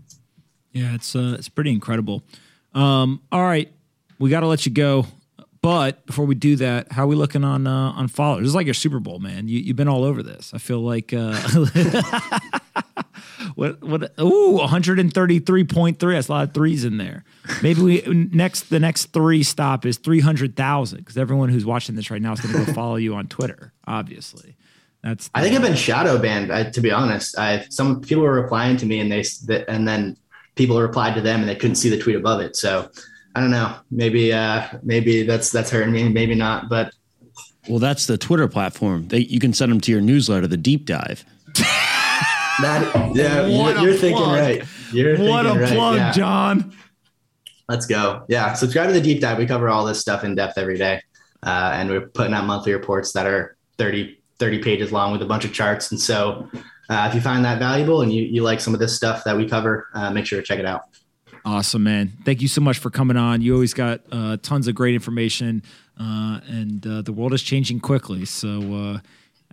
Yeah, 0.73 0.95
it's 0.95 1.15
uh, 1.15 1.37
it's 1.39 1.49
pretty 1.49 1.71
incredible. 1.71 2.23
Um, 2.75 3.23
all 3.33 3.43
right, 3.43 3.73
we 4.19 4.31
got 4.31 4.41
to 4.41 4.47
let 4.47 4.67
you 4.67 4.73
go. 4.73 5.07
But 5.61 6.07
before 6.07 6.25
we 6.25 6.35
do 6.35 6.57
that, 6.57 6.93
how 6.93 7.05
are 7.05 7.09
we 7.09 7.17
looking 7.17 7.45
on 7.45 7.67
uh, 7.67 7.93
on 7.93 8.09
followers? 8.09 8.43
This 8.43 8.49
is 8.51 8.55
like 8.55 8.67
your 8.67 8.75
Super 8.75 9.01
Bowl, 9.01 9.19
man. 9.19 9.49
You, 9.49 9.59
you've 9.59 9.77
been 9.77 9.89
all 9.89 10.05
over 10.05 10.23
this. 10.23 10.53
I 10.55 10.59
feel 10.59 10.81
like 10.81 11.13
uh, 11.13 11.37
what 13.57 13.83
what? 13.83 14.13
Ooh, 14.21 14.53
one 14.53 14.69
hundred 14.69 15.01
and 15.01 15.13
thirty 15.13 15.41
three 15.41 15.65
point 15.65 15.99
three. 15.99 16.15
That's 16.15 16.29
a 16.29 16.33
lot 16.33 16.49
of 16.49 16.55
threes 16.55 16.85
in 16.85 16.99
there. 16.99 17.25
Maybe 17.63 17.83
we 17.83 18.03
next 18.33 18.71
the 18.71 18.79
next 18.79 19.07
three 19.07 19.43
stop 19.43 19.85
is 19.85 19.97
three 19.97 20.21
hundred 20.21 20.55
thousand 20.55 20.99
because 20.99 21.19
everyone 21.19 21.49
who's 21.49 21.67
watching 21.67 21.97
this 21.97 22.11
right 22.11 22.23
now 22.23 22.35
is 22.35 22.41
going 22.41 22.55
to 22.55 22.67
go 22.67 22.73
follow 22.73 22.97
you 22.97 23.17
on 23.17 23.27
Twitter. 23.27 23.73
Obviously, 23.87 24.57
that's. 25.03 25.27
The, 25.27 25.39
I 25.39 25.43
think 25.43 25.57
I've 25.57 25.63
been 25.63 25.75
shadow 25.75 26.19
banned. 26.19 26.53
I, 26.53 26.71
to 26.71 26.81
be 26.81 26.93
honest, 26.93 27.37
I 27.37 27.67
some 27.69 28.01
people 28.01 28.23
were 28.23 28.41
replying 28.41 28.77
to 28.77 28.87
me 28.87 29.01
and 29.01 29.11
they 29.11 29.25
and 29.67 29.89
then 29.89 30.17
people 30.55 30.81
replied 30.81 31.15
to 31.15 31.21
them 31.21 31.41
and 31.41 31.49
they 31.49 31.57
couldn't 31.57 31.77
see 31.77 31.89
the 31.89 31.99
tweet 31.99 32.17
above 32.17 32.41
it. 32.41 32.55
So 32.55 32.91
I 33.39 33.41
don't 33.41 33.53
know. 33.53 33.73
Maybe 33.93 34.33
uh, 34.33 34.67
maybe 34.83 35.23
that's 35.23 35.53
that's 35.53 35.71
hurting 35.71 35.93
me. 35.93 36.09
Maybe 36.09 36.35
not. 36.35 36.69
But 36.69 36.93
well, 37.69 37.79
that's 37.79 38.07
the 38.07 38.19
Twitter 38.19 38.49
platform. 38.49 39.07
They, 39.07 39.21
you 39.21 39.39
can 39.39 39.53
send 39.53 39.71
them 39.71 39.81
to 39.83 39.93
your 39.93 40.01
newsletter, 40.01 40.49
the 40.49 40.57
deep 40.57 40.87
dive. 40.87 41.25
that, 41.55 43.13
yeah, 43.15 43.47
you're, 43.47 43.79
you're 43.79 43.97
thinking 43.97 44.27
right. 44.27 44.65
You're 44.93 45.17
what 45.19 45.47
a 45.47 45.51
right. 45.51 45.69
plug, 45.69 45.97
yeah. 45.99 46.11
John. 46.11 46.75
Let's 47.69 47.87
go. 47.87 48.25
Yeah, 48.29 48.55
subscribe 48.55 48.89
to 48.89 48.93
the 48.93 49.01
deep 49.01 49.21
dive. 49.21 49.39
We 49.39 49.47
cover 49.47 49.69
all 49.69 49.85
this 49.85 50.01
stuff 50.01 50.25
in 50.25 50.35
depth 50.35 50.59
every 50.59 50.77
day, 50.77 51.01
uh, 51.45 51.71
and 51.75 51.89
we're 51.89 52.09
putting 52.09 52.35
out 52.35 52.45
monthly 52.45 52.73
reports 52.73 53.13
that 53.13 53.29
are 53.29 53.57
30, 53.77 54.19
30 54.41 54.63
pages 54.65 54.91
long 54.91 55.13
with 55.13 55.23
a 55.23 55.27
bunch 55.27 55.45
of 55.45 55.53
charts. 55.53 55.93
And 55.93 56.01
so, 56.01 56.51
uh, 56.91 57.07
if 57.09 57.15
you 57.15 57.21
find 57.21 57.45
that 57.45 57.61
valuable 57.61 58.03
and 58.03 58.13
you, 58.13 58.25
you 58.25 58.43
like 58.43 58.59
some 58.59 58.75
of 58.75 58.81
this 58.81 58.97
stuff 58.97 59.23
that 59.23 59.37
we 59.37 59.49
cover, 59.49 59.87
uh, 59.95 60.11
make 60.11 60.27
sure 60.27 60.41
to 60.41 60.45
check 60.45 60.59
it 60.59 60.67
out. 60.67 60.88
Awesome, 61.49 61.83
man. 61.83 62.13
Thank 62.27 62.43
you 62.43 62.49
so 62.49 62.61
much 62.61 62.79
for 62.79 62.91
coming 62.91 63.17
on. 63.17 63.41
You 63.41 63.55
always 63.55 63.73
got 63.73 64.03
uh, 64.13 64.37
tons 64.43 64.69
of 64.69 64.75
great 64.75 64.95
information, 64.95 65.63
uh, 65.99 66.41
and 66.47 66.87
uh, 66.87 67.01
the 67.01 67.11
world 67.11 67.33
is 67.33 67.43
changing 67.43 67.81
quickly. 67.81 68.27
So, 68.27 69.01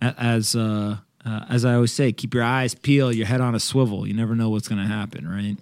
uh, 0.02 0.12
as 0.18 0.54
uh, 0.54 0.98
uh, 1.24 1.44
as 1.48 1.64
I 1.64 1.72
always 1.72 1.94
say, 1.94 2.12
keep 2.12 2.34
your 2.34 2.42
eyes 2.42 2.74
peeled, 2.74 3.14
your 3.14 3.26
head 3.26 3.40
on 3.40 3.54
a 3.54 3.60
swivel. 3.60 4.06
You 4.06 4.12
never 4.12 4.34
know 4.34 4.50
what's 4.50 4.68
going 4.68 4.82
to 4.82 4.86
happen, 4.86 5.26
right? 5.26 5.56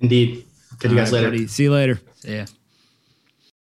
Indeed. 0.00 0.44
Catch 0.80 0.90
you 0.90 0.98
guys 0.98 1.12
later. 1.12 1.30
Buddy. 1.30 1.46
See 1.46 1.62
you 1.62 1.72
later. 1.72 1.98
See 2.16 2.36
ya. 2.36 2.44